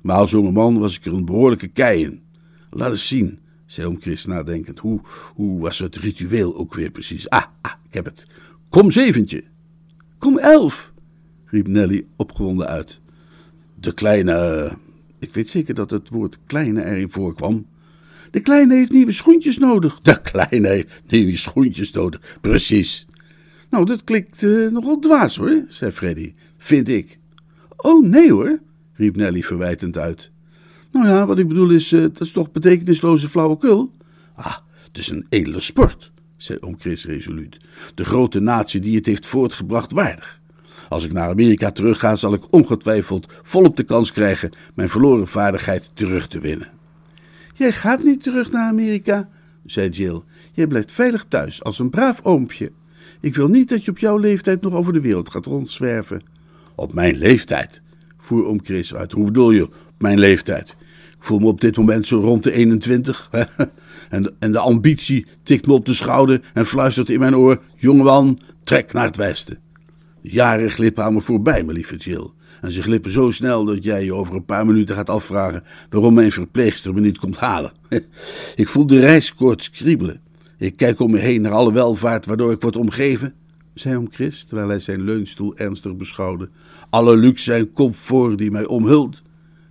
Maar 0.01 0.15
als 0.15 0.31
jonge 0.31 0.51
man 0.51 0.79
was 0.79 0.95
ik 0.95 1.05
er 1.05 1.13
een 1.13 1.25
behoorlijke 1.25 1.67
kei 1.67 2.03
in. 2.03 2.21
Laat 2.69 2.91
eens 2.91 3.07
zien, 3.07 3.39
zei 3.65 3.87
oom 3.87 4.01
Chris 4.01 4.25
nadenkend. 4.25 4.79
Hoe, 4.79 5.01
hoe 5.33 5.59
was 5.59 5.79
het 5.79 5.95
ritueel 5.95 6.55
ook 6.55 6.73
weer 6.73 6.91
precies? 6.91 7.29
Ah, 7.29 7.45
ah, 7.61 7.73
ik 7.87 7.93
heb 7.93 8.05
het. 8.05 8.27
Kom 8.69 8.91
zeventje. 8.91 9.43
Kom 10.17 10.37
elf, 10.37 10.93
riep 11.45 11.67
Nelly 11.67 12.05
opgewonden 12.15 12.67
uit. 12.67 12.99
De 13.79 13.93
kleine. 13.93 14.71
Ik 15.19 15.33
weet 15.33 15.49
zeker 15.49 15.73
dat 15.73 15.91
het 15.91 16.09
woord 16.09 16.39
kleine 16.45 16.85
erin 16.85 17.09
voorkwam. 17.09 17.65
De 18.31 18.39
kleine 18.39 18.75
heeft 18.75 18.91
nieuwe 18.91 19.11
schoentjes 19.11 19.57
nodig. 19.57 19.99
De 20.01 20.21
kleine 20.21 20.67
heeft 20.67 21.01
nieuwe 21.07 21.37
schoentjes 21.37 21.91
nodig, 21.91 22.37
precies. 22.41 23.07
Nou, 23.69 23.85
dat 23.85 24.03
klinkt 24.03 24.43
uh, 24.43 24.71
nogal 24.71 24.99
dwaas 24.99 25.37
hoor, 25.37 25.65
zei 25.69 25.91
Freddy. 25.91 26.33
Vind 26.57 26.89
ik. 26.89 27.19
Oh 27.77 28.05
nee 28.05 28.31
hoor, 28.31 28.59
riep 28.97 29.15
Nelly 29.15 29.41
verwijtend 29.41 29.97
uit. 29.97 30.31
Nou 30.91 31.07
ja, 31.07 31.25
wat 31.25 31.39
ik 31.39 31.47
bedoel 31.47 31.69
is, 31.69 31.91
uh, 31.91 32.01
dat 32.01 32.21
is 32.21 32.31
toch 32.31 32.51
betekenisloze 32.51 33.29
flauwekul? 33.29 33.91
Ah, 34.35 34.55
het 34.87 34.97
is 34.97 35.09
een 35.09 35.25
edele 35.29 35.59
sport, 35.59 36.11
zei 36.37 36.59
oom 36.61 36.75
Chris 36.79 37.05
resoluut. 37.05 37.59
De 37.95 38.05
grote 38.05 38.39
natie 38.39 38.79
die 38.79 38.95
het 38.95 39.05
heeft 39.05 39.25
voortgebracht 39.25 39.91
waardig. 39.91 40.39
Als 40.89 41.05
ik 41.05 41.13
naar 41.13 41.29
Amerika 41.29 41.71
terugga, 41.71 42.15
zal 42.15 42.33
ik 42.33 42.53
ongetwijfeld 42.53 43.27
volop 43.41 43.75
de 43.75 43.83
kans 43.83 44.11
krijgen 44.11 44.51
mijn 44.73 44.89
verloren 44.89 45.27
vaardigheid 45.27 45.91
terug 45.93 46.27
te 46.27 46.39
winnen. 46.39 46.69
Jij 47.53 47.71
gaat 47.71 48.03
niet 48.03 48.23
terug 48.23 48.51
naar 48.51 48.69
Amerika, 48.69 49.29
zei 49.65 49.89
Jill. 49.89 50.21
Jij 50.53 50.67
blijft 50.67 50.91
veilig 50.91 51.25
thuis, 51.27 51.63
als 51.63 51.79
een 51.79 51.89
braaf 51.89 52.19
oompje. 52.23 52.71
Ik 53.21 53.35
wil 53.35 53.47
niet 53.47 53.69
dat 53.69 53.85
je 53.85 53.91
op 53.91 53.97
jouw 53.97 54.17
leeftijd 54.17 54.61
nog 54.61 54.73
over 54.73 54.93
de 54.93 55.01
wereld 55.01 55.29
gaat 55.29 55.45
rondzwerven. 55.45 56.21
Op 56.75 56.93
mijn 56.93 57.17
leeftijd? 57.17 57.81
Voer 58.27 58.45
oom 58.45 58.59
Chris 58.63 58.95
uit. 58.95 59.11
Hoe 59.11 59.25
bedoel 59.25 59.51
je, 59.51 59.69
mijn 59.97 60.19
leeftijd? 60.19 60.75
Ik 61.17 61.23
voel 61.23 61.39
me 61.39 61.45
op 61.45 61.61
dit 61.61 61.77
moment 61.77 62.07
zo 62.07 62.19
rond 62.19 62.43
de 62.43 62.51
21. 62.51 63.29
en, 64.09 64.23
de, 64.23 64.33
en 64.39 64.51
de 64.51 64.59
ambitie 64.59 65.25
tikt 65.43 65.67
me 65.67 65.73
op 65.73 65.85
de 65.85 65.93
schouder 65.93 66.41
en 66.53 66.65
fluistert 66.65 67.09
in 67.09 67.19
mijn 67.19 67.35
oor: 67.35 67.61
Jongeman, 67.75 68.39
trek 68.63 68.93
naar 68.93 69.05
het 69.05 69.15
westen. 69.15 69.59
De 70.21 70.29
jaren 70.29 70.71
glippen 70.71 71.03
aan 71.03 71.13
me 71.13 71.21
voorbij, 71.21 71.63
mijn 71.63 71.77
lieve 71.77 71.95
Jill. 71.95 72.29
En 72.61 72.71
ze 72.71 72.81
glippen 72.81 73.11
zo 73.11 73.31
snel 73.31 73.65
dat 73.65 73.83
jij 73.83 74.03
je 74.03 74.13
over 74.13 74.35
een 74.35 74.45
paar 74.45 74.65
minuten 74.65 74.95
gaat 74.95 75.09
afvragen 75.09 75.63
waarom 75.89 76.13
mijn 76.13 76.31
verpleegster 76.31 76.93
me 76.93 76.99
niet 76.99 77.17
komt 77.17 77.37
halen. 77.37 77.71
ik 78.55 78.67
voel 78.67 78.87
de 78.87 78.99
reiskoorts 78.99 79.69
kriebelen. 79.69 80.21
Ik 80.57 80.77
kijk 80.77 80.99
om 80.99 81.11
me 81.11 81.19
heen 81.19 81.41
naar 81.41 81.51
alle 81.51 81.73
welvaart 81.73 82.25
waardoor 82.25 82.51
ik 82.51 82.61
word 82.61 82.75
omgeven, 82.75 83.33
zei 83.73 83.95
om 83.95 84.07
Chris, 84.11 84.43
terwijl 84.43 84.69
hij 84.69 84.79
zijn 84.79 85.03
leunstoel 85.03 85.57
ernstig 85.57 85.95
beschouwde. 85.95 86.49
Alle 86.89 87.17
luxe 87.17 87.53
en 87.53 87.71
comfort 87.71 88.37
die 88.37 88.51
mij 88.51 88.65
omhult. 88.65 89.21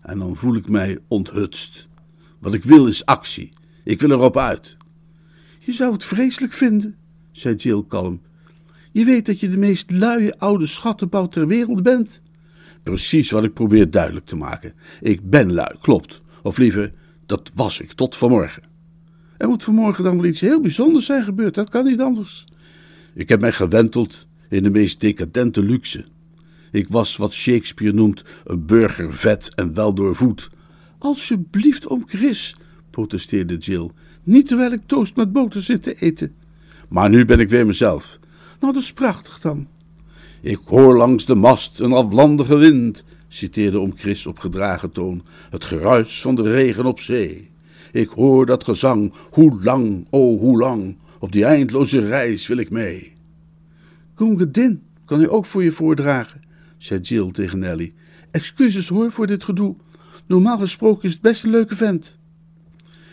En 0.03 0.19
dan 0.19 0.37
voel 0.37 0.55
ik 0.55 0.69
mij 0.69 0.99
onthutst. 1.09 1.89
Wat 2.39 2.55
ik 2.55 2.65
wil 2.65 2.87
is 2.87 3.05
actie. 3.05 3.53
Ik 3.85 4.01
wil 4.01 4.11
erop 4.11 4.37
uit. 4.37 4.77
Je 5.59 5.73
zou 5.73 5.93
het 5.93 6.05
vreselijk 6.05 6.53
vinden, 6.53 6.97
zei 7.31 7.55
Jill 7.55 7.85
kalm. 7.89 8.21
Je 8.93 9.05
weet 9.05 9.27
dat 9.27 9.41
je 9.41 9.49
de 9.49 9.57
meest 9.57 9.91
luie 9.91 10.39
oude 10.39 10.67
schattenbouw 10.67 11.27
ter 11.27 11.47
wereld 11.47 11.83
bent. 11.83 12.23
Precies 12.83 13.31
wat 13.31 13.45
ik 13.45 13.53
probeer 13.53 13.91
duidelijk 13.91 14.27
te 14.27 14.37
maken. 14.37 14.75
Ik 15.01 15.31
ben 15.31 15.53
lui, 15.53 15.77
klopt. 15.81 16.21
Of 16.43 16.59
liever, 16.59 16.93
dat 17.27 17.51
was 17.55 17.81
ik 17.81 17.93
tot 17.93 18.17
vanmorgen. 18.17 18.63
Er 19.37 19.49
moet 19.49 19.63
vanmorgen 19.63 20.05
dan 20.05 20.17
wel 20.17 20.25
iets 20.25 20.41
heel 20.41 20.61
bijzonders 20.61 21.07
zijn 21.07 21.25
gebeurd, 21.25 21.55
dat 21.55 21.69
kan 21.69 21.85
niet 21.85 22.01
anders. 22.01 22.45
Ik 23.15 23.29
heb 23.29 23.41
mij 23.41 23.53
gewenteld 23.53 24.27
in 24.49 24.63
de 24.63 24.71
meest 24.71 25.01
decadente 25.01 25.63
luxe. 25.63 26.05
Ik 26.77 26.89
was 26.89 27.17
wat 27.17 27.33
Shakespeare 27.33 27.95
noemt 27.95 28.25
een 28.45 28.67
burger 28.67 29.12
vet 29.12 29.55
en 29.55 29.75
wel 29.75 29.95
doorvoed. 29.95 30.49
Alsjeblieft, 30.99 31.89
oom 31.89 32.05
Chris, 32.07 32.57
protesteerde 32.91 33.57
Jill. 33.57 33.91
Niet 34.25 34.47
terwijl 34.49 34.73
ik 34.73 34.81
toast 34.87 35.17
met 35.17 35.33
boter 35.33 35.62
zit 35.62 35.83
te 35.83 35.95
eten. 35.95 36.35
Maar 36.89 37.11
nu 37.11 37.25
ben 37.25 37.41
ik 37.41 37.49
weer 37.49 37.67
mezelf. 37.67 38.19
Nou, 38.61 38.73
dat 38.73 38.83
is 38.83 38.93
prachtig 38.93 39.41
dan. 39.41 39.67
Ik 40.41 40.59
hoor 40.65 40.97
langs 40.97 41.25
de 41.25 41.35
mast 41.35 41.81
een 41.81 41.93
aflandige 41.93 42.57
wind, 42.57 43.05
citeerde 43.29 43.79
om 43.79 43.97
Chris 43.97 44.27
op 44.27 44.39
gedragen 44.39 44.91
toon, 44.91 45.25
het 45.51 45.65
geruis 45.65 46.21
van 46.21 46.35
de 46.35 46.43
regen 46.43 46.87
op 46.87 47.01
zee. 47.01 47.51
Ik 47.93 48.09
hoor 48.09 48.47
dat 48.47 48.65
gezang, 48.65 49.12
hoe 49.31 49.62
lang, 49.62 50.07
o 50.11 50.33
oh, 50.33 50.41
hoe 50.41 50.59
lang, 50.59 50.97
op 51.19 51.33
die 51.33 51.45
eindloze 51.45 52.07
reis 52.07 52.47
wil 52.47 52.57
ik 52.57 52.71
mee. 52.71 53.12
Gungadin 54.15 54.83
kan 55.05 55.19
hij 55.19 55.29
ook 55.29 55.47
voor 55.47 55.65
je 55.65 55.73
voordragen, 55.73 56.45
zei 56.79 57.01
Jill 57.01 57.31
tegen 57.31 57.59
Nelly. 57.59 57.95
Excuses 58.31 58.89
hoor 58.89 59.11
voor 59.11 59.27
dit 59.27 59.45
gedoe. 59.45 59.77
Normaal 60.27 60.59
gesproken 60.59 61.05
is 61.05 61.12
het 61.12 61.23
best 61.23 61.45
een 61.45 61.51
leuke 61.51 61.77
vent. 61.77 62.19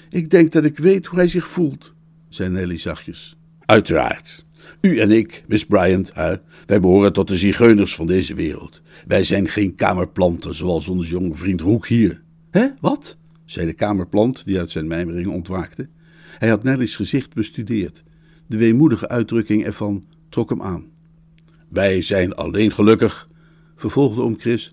Ik 0.09 0.29
denk 0.29 0.51
dat 0.51 0.65
ik 0.65 0.77
weet 0.77 1.05
hoe 1.05 1.19
hij 1.19 1.27
zich 1.27 1.47
voelt, 1.47 1.93
zei 2.29 2.49
Nelly 2.49 2.77
zachtjes. 2.77 3.37
Uiteraard. 3.65 4.45
U 4.81 4.99
en 4.99 5.11
ik, 5.11 5.43
Miss 5.47 5.65
Bryant, 5.65 6.13
hè, 6.13 6.35
wij 6.65 6.79
behoren 6.79 7.13
tot 7.13 7.27
de 7.27 7.37
zigeuners 7.37 7.95
van 7.95 8.07
deze 8.07 8.35
wereld. 8.35 8.81
Wij 9.07 9.23
zijn 9.23 9.47
geen 9.47 9.75
kamerplanten 9.75 10.55
zoals 10.55 10.87
onze 10.87 11.09
jonge 11.09 11.35
vriend 11.35 11.61
Roek 11.61 11.87
hier. 11.87 12.21
Hè, 12.51 12.67
wat? 12.79 13.17
zei 13.45 13.65
de 13.65 13.73
kamerplant, 13.73 14.45
die 14.45 14.59
uit 14.59 14.71
zijn 14.71 14.87
mijmering 14.87 15.27
ontwaakte. 15.27 15.87
Hij 16.37 16.49
had 16.49 16.63
Nelly's 16.63 16.95
gezicht 16.95 17.33
bestudeerd. 17.33 18.03
De 18.47 18.57
weemoedige 18.57 19.09
uitdrukking 19.09 19.65
ervan 19.65 20.03
trok 20.29 20.49
hem 20.49 20.61
aan. 20.61 20.85
Wij 21.69 22.01
zijn 22.01 22.35
alleen 22.35 22.71
gelukkig, 22.71 23.29
vervolgde 23.89 24.21
oom 24.21 24.39
Chris, 24.39 24.71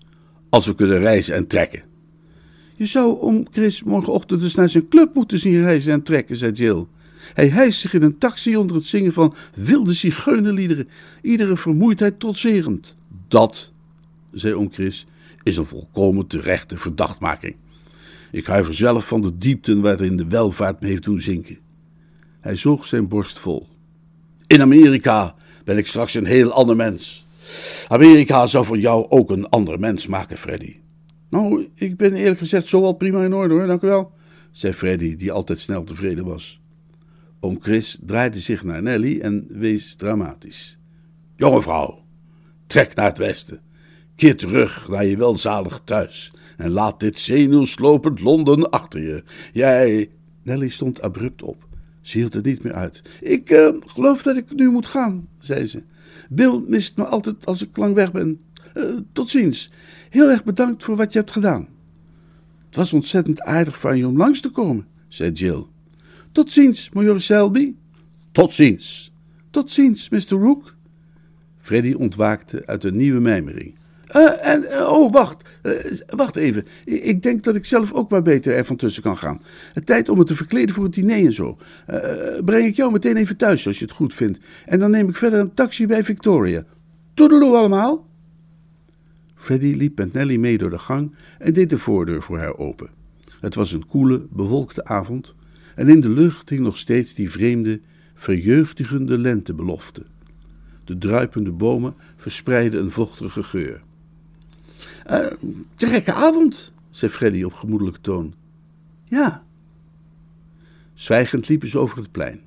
als 0.49 0.65
we 0.65 0.75
kunnen 0.75 0.99
reizen 0.99 1.35
en 1.35 1.47
trekken. 1.47 1.83
Je 2.75 2.85
zou 2.85 3.19
om 3.19 3.47
Chris 3.51 3.83
morgenochtend 3.83 4.41
dus 4.41 4.55
naar 4.55 4.69
zijn 4.69 4.87
club 4.87 5.13
moeten 5.13 5.39
zien 5.39 5.61
reizen 5.61 5.93
en 5.93 6.03
trekken, 6.03 6.35
zei 6.35 6.51
Jill. 6.51 6.85
Hij 7.33 7.47
hijst 7.47 7.79
zich 7.79 7.93
in 7.93 8.01
een 8.01 8.17
taxi 8.17 8.57
onder 8.57 8.75
het 8.75 8.85
zingen 8.85 9.13
van 9.13 9.33
wilde 9.53 9.93
zigeunerliederen, 9.93 10.87
iedere 11.21 11.57
vermoeidheid 11.57 12.19
trotserend. 12.19 12.95
Dat, 13.27 13.71
zei 14.31 14.53
oom 14.53 14.71
Chris, 14.71 15.05
is 15.43 15.57
een 15.57 15.65
volkomen 15.65 16.27
terechte 16.27 16.77
verdachtmaking. 16.77 17.55
Ik 18.31 18.45
huiver 18.45 18.73
zelf 18.73 19.07
van 19.07 19.21
de 19.21 19.37
diepten 19.37 19.81
waarin 19.81 20.17
de 20.17 20.27
welvaart 20.27 20.81
me 20.81 20.87
heeft 20.87 21.03
doen 21.03 21.21
zinken. 21.21 21.57
Hij 22.39 22.55
zoog 22.55 22.85
zijn 22.85 23.07
borst 23.07 23.39
vol. 23.39 23.67
In 24.47 24.61
Amerika 24.61 25.35
ben 25.63 25.77
ik 25.77 25.87
straks 25.87 26.13
een 26.13 26.25
heel 26.25 26.51
ander 26.51 26.75
mens. 26.75 27.20
Amerika 27.87 28.47
zou 28.47 28.65
van 28.65 28.79
jou 28.79 29.05
ook 29.09 29.29
een 29.29 29.49
ander 29.49 29.79
mens 29.79 30.07
maken, 30.07 30.37
Freddy. 30.37 30.75
Nou, 31.29 31.67
ik 31.75 31.97
ben 31.97 32.13
eerlijk 32.13 32.39
gezegd 32.39 32.67
zo 32.67 32.83
al 32.83 32.93
prima 32.93 33.23
in 33.23 33.33
orde 33.33 33.53
hoor, 33.53 33.67
dank 33.67 33.81
u 33.81 33.87
wel, 33.87 34.11
zei 34.51 34.73
Freddy, 34.73 35.15
die 35.15 35.31
altijd 35.31 35.59
snel 35.59 35.83
tevreden 35.83 36.25
was. 36.25 36.61
Oom 37.39 37.57
Chris 37.61 37.99
draaide 38.01 38.39
zich 38.39 38.63
naar 38.63 38.81
Nelly 38.81 39.19
en 39.19 39.45
wees 39.49 39.95
dramatisch. 39.95 40.79
Jonge 41.35 41.61
vrouw, 41.61 42.03
trek 42.67 42.95
naar 42.95 43.05
het 43.05 43.17
westen. 43.17 43.61
Keer 44.15 44.37
terug 44.37 44.89
naar 44.89 45.05
je 45.05 45.17
welzalig 45.17 45.81
thuis 45.83 46.31
en 46.57 46.69
laat 46.69 46.99
dit 46.99 47.19
zenuwslopend 47.19 48.21
Londen 48.21 48.69
achter 48.69 49.01
je. 49.01 49.23
Jij. 49.53 50.09
Nelly 50.43 50.69
stond 50.69 51.01
abrupt 51.01 51.41
op. 51.41 51.67
Ze 52.01 52.17
hield 52.17 52.33
het 52.33 52.45
niet 52.45 52.63
meer 52.63 52.73
uit. 52.73 53.01
Ik 53.21 53.49
uh, 53.49 53.69
geloof 53.85 54.21
dat 54.21 54.37
ik 54.37 54.53
nu 54.53 54.69
moet 54.69 54.87
gaan, 54.87 55.27
zei 55.39 55.65
ze. 55.65 55.83
Bill 56.33 56.63
mist 56.67 56.97
me 56.97 57.05
altijd 57.05 57.45
als 57.45 57.61
ik 57.61 57.77
lang 57.77 57.95
weg 57.95 58.11
ben. 58.11 58.41
Uh, 58.73 58.97
tot 59.11 59.29
ziens. 59.29 59.71
Heel 60.09 60.29
erg 60.29 60.43
bedankt 60.43 60.83
voor 60.83 60.95
wat 60.95 61.13
je 61.13 61.19
hebt 61.19 61.31
gedaan. 61.31 61.67
Het 62.65 62.75
was 62.75 62.93
ontzettend 62.93 63.41
aardig 63.41 63.79
van 63.79 63.97
je 63.97 64.07
om 64.07 64.17
langs 64.17 64.41
te 64.41 64.49
komen, 64.49 64.87
zei 65.07 65.31
Jill. 65.31 65.65
Tot 66.31 66.51
ziens, 66.51 66.89
Major 66.89 67.21
Selby. 67.21 67.73
Tot 68.31 68.53
ziens. 68.53 69.11
Tot 69.49 69.71
ziens, 69.71 70.09
Mr. 70.09 70.29
Rook. 70.29 70.75
Freddy 71.59 71.93
ontwaakte 71.93 72.65
uit 72.65 72.83
een 72.83 72.97
nieuwe 72.97 73.19
mijmering. 73.19 73.75
Uh, 74.15 74.45
en, 74.47 74.63
uh, 74.71 74.91
oh, 74.91 75.11
wacht. 75.11 75.59
Uh, 75.63 75.73
wacht 76.07 76.35
even. 76.35 76.65
Ik 76.85 77.23
denk 77.23 77.43
dat 77.43 77.55
ik 77.55 77.65
zelf 77.65 77.93
ook 77.93 78.11
maar 78.11 78.21
beter 78.21 78.55
ervan 78.55 78.75
tussen 78.75 79.03
kan 79.03 79.17
gaan. 79.17 79.41
Tijd 79.83 80.09
om 80.09 80.17
me 80.17 80.23
te 80.23 80.35
verkleden 80.35 80.75
voor 80.75 80.83
het 80.83 80.93
diner 80.93 81.25
en 81.25 81.33
zo. 81.33 81.57
breng 82.45 82.65
ik 82.65 82.75
jou 82.75 82.91
meteen 82.91 83.17
even 83.17 83.37
thuis, 83.37 83.67
als 83.67 83.79
je 83.79 83.85
het 83.85 83.93
goed 83.93 84.13
vindt. 84.13 84.39
En 84.65 84.79
dan 84.79 84.91
neem 84.91 85.09
ik 85.09 85.15
verder 85.15 85.39
een 85.39 85.53
taxi 85.53 85.87
bij 85.87 86.03
Victoria. 86.03 86.65
Toedeloe 87.13 87.57
allemaal. 87.57 88.09
Freddy 89.35 89.73
liep 89.73 89.97
met 89.97 90.13
Nelly 90.13 90.35
mee 90.35 90.57
door 90.57 90.69
de 90.69 90.79
gang 90.79 91.15
en 91.39 91.53
deed 91.53 91.69
de 91.69 91.77
voordeur 91.77 92.21
voor 92.21 92.39
haar 92.39 92.57
open. 92.57 92.89
Het 93.39 93.55
was 93.55 93.71
een 93.71 93.87
koele, 93.87 94.27
bewolkte 94.29 94.85
avond 94.85 95.33
en 95.75 95.89
in 95.89 96.01
de 96.01 96.09
lucht 96.09 96.49
hing 96.49 96.61
nog 96.61 96.77
steeds 96.77 97.13
die 97.13 97.31
vreemde, 97.31 97.79
verjeugdigende 98.13 99.17
lentebelofte. 99.17 100.03
De 100.83 100.97
druipende 100.97 101.51
bomen 101.51 101.93
verspreidden 102.15 102.81
een 102.81 102.91
vochtige 102.91 103.43
geur. 103.43 103.81
Uh, 105.09 105.25
te 105.75 105.87
gekke 105.87 106.13
avond, 106.13 106.73
zei 106.89 107.11
Freddy 107.11 107.43
op 107.43 107.53
gemoedelijke 107.53 108.01
toon. 108.01 108.33
Ja. 109.05 109.43
Zwijgend 110.93 111.47
liepen 111.47 111.67
ze 111.67 111.79
over 111.79 111.97
het 111.97 112.11
plein. 112.11 112.41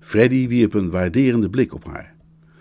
Freddy 0.00 0.48
wierp 0.48 0.74
een 0.74 0.90
waarderende 0.90 1.50
blik 1.50 1.74
op 1.74 1.84
haar. 1.84 2.14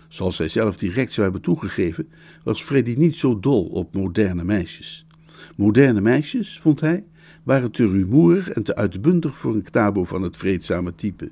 Zoals 0.08 0.36
zij 0.36 0.48
zelf 0.48 0.78
direct 0.78 1.12
zou 1.12 1.24
hebben 1.24 1.42
toegegeven, 1.42 2.10
was 2.44 2.64
Freddy 2.64 2.94
niet 2.98 3.16
zo 3.16 3.40
dol 3.40 3.66
op 3.66 3.96
moderne 3.96 4.44
meisjes. 4.44 5.06
Moderne 5.56 6.02
meisjes, 6.02 6.60
vond 6.60 6.82
hij, 6.82 7.04
waren 7.44 7.72
te 7.72 7.88
rumoerig 7.88 8.50
en 8.50 8.64
te 8.64 8.76
uitbundig 8.76 9.38
voor 9.38 9.54
een 9.54 9.62
knabo 9.62 10.04
van 10.04 10.22
het 10.22 10.38
vreedzame 10.38 10.96
type. 10.96 11.30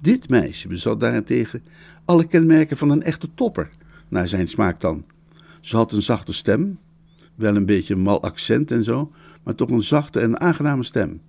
Dit 0.00 0.28
meisje 0.28 0.68
bezat 0.68 1.00
daarentegen 1.00 1.62
alle 2.04 2.26
kenmerken 2.26 2.76
van 2.76 2.90
een 2.90 3.02
echte 3.02 3.28
topper, 3.34 3.70
naar 4.08 4.28
zijn 4.28 4.48
smaak 4.48 4.80
dan. 4.80 5.04
Ze 5.60 5.76
had 5.76 5.92
een 5.92 6.02
zachte 6.02 6.32
stem, 6.32 6.78
wel 7.40 7.56
een 7.56 7.66
beetje 7.66 7.96
mal 7.96 8.22
accent 8.22 8.70
en 8.70 8.84
zo, 8.84 9.12
maar 9.42 9.54
toch 9.54 9.70
een 9.70 9.82
zachte 9.82 10.20
en 10.20 10.40
aangename 10.40 10.82
stem. 10.82 11.20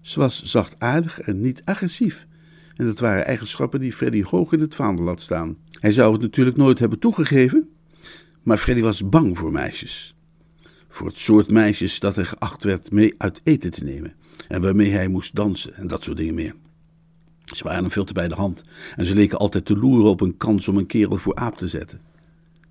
Ze 0.00 0.18
was 0.18 0.42
zachtaardig 0.44 1.20
en 1.20 1.40
niet 1.40 1.62
agressief. 1.64 2.26
En 2.76 2.86
dat 2.86 2.98
waren 2.98 3.26
eigenschappen 3.26 3.80
die 3.80 3.92
Freddy 3.92 4.22
hoog 4.22 4.52
in 4.52 4.60
het 4.60 4.74
vaandel 4.74 5.06
had 5.06 5.20
staan. 5.20 5.56
Hij 5.80 5.92
zou 5.92 6.12
het 6.12 6.22
natuurlijk 6.22 6.56
nooit 6.56 6.78
hebben 6.78 6.98
toegegeven, 6.98 7.68
maar 8.42 8.56
Freddy 8.56 8.82
was 8.82 9.08
bang 9.08 9.38
voor 9.38 9.52
meisjes. 9.52 10.14
Voor 10.88 11.06
het 11.06 11.18
soort 11.18 11.50
meisjes 11.50 12.00
dat 12.00 12.16
hij 12.16 12.24
geacht 12.24 12.64
werd 12.64 12.90
mee 12.90 13.14
uit 13.18 13.40
eten 13.44 13.70
te 13.70 13.84
nemen 13.84 14.14
en 14.48 14.62
waarmee 14.62 14.90
hij 14.90 15.08
moest 15.08 15.34
dansen 15.34 15.74
en 15.74 15.86
dat 15.86 16.04
soort 16.04 16.16
dingen 16.16 16.34
meer. 16.34 16.54
Ze 17.54 17.64
waren 17.64 17.80
hem 17.80 17.90
veel 17.90 18.04
te 18.04 18.12
bij 18.12 18.28
de 18.28 18.34
hand 18.34 18.64
en 18.96 19.06
ze 19.06 19.14
leken 19.14 19.38
altijd 19.38 19.64
te 19.64 19.76
loeren 19.76 20.10
op 20.10 20.20
een 20.20 20.36
kans 20.36 20.68
om 20.68 20.76
een 20.76 20.86
kerel 20.86 21.16
voor 21.16 21.34
aap 21.34 21.56
te 21.56 21.68
zetten. 21.68 22.00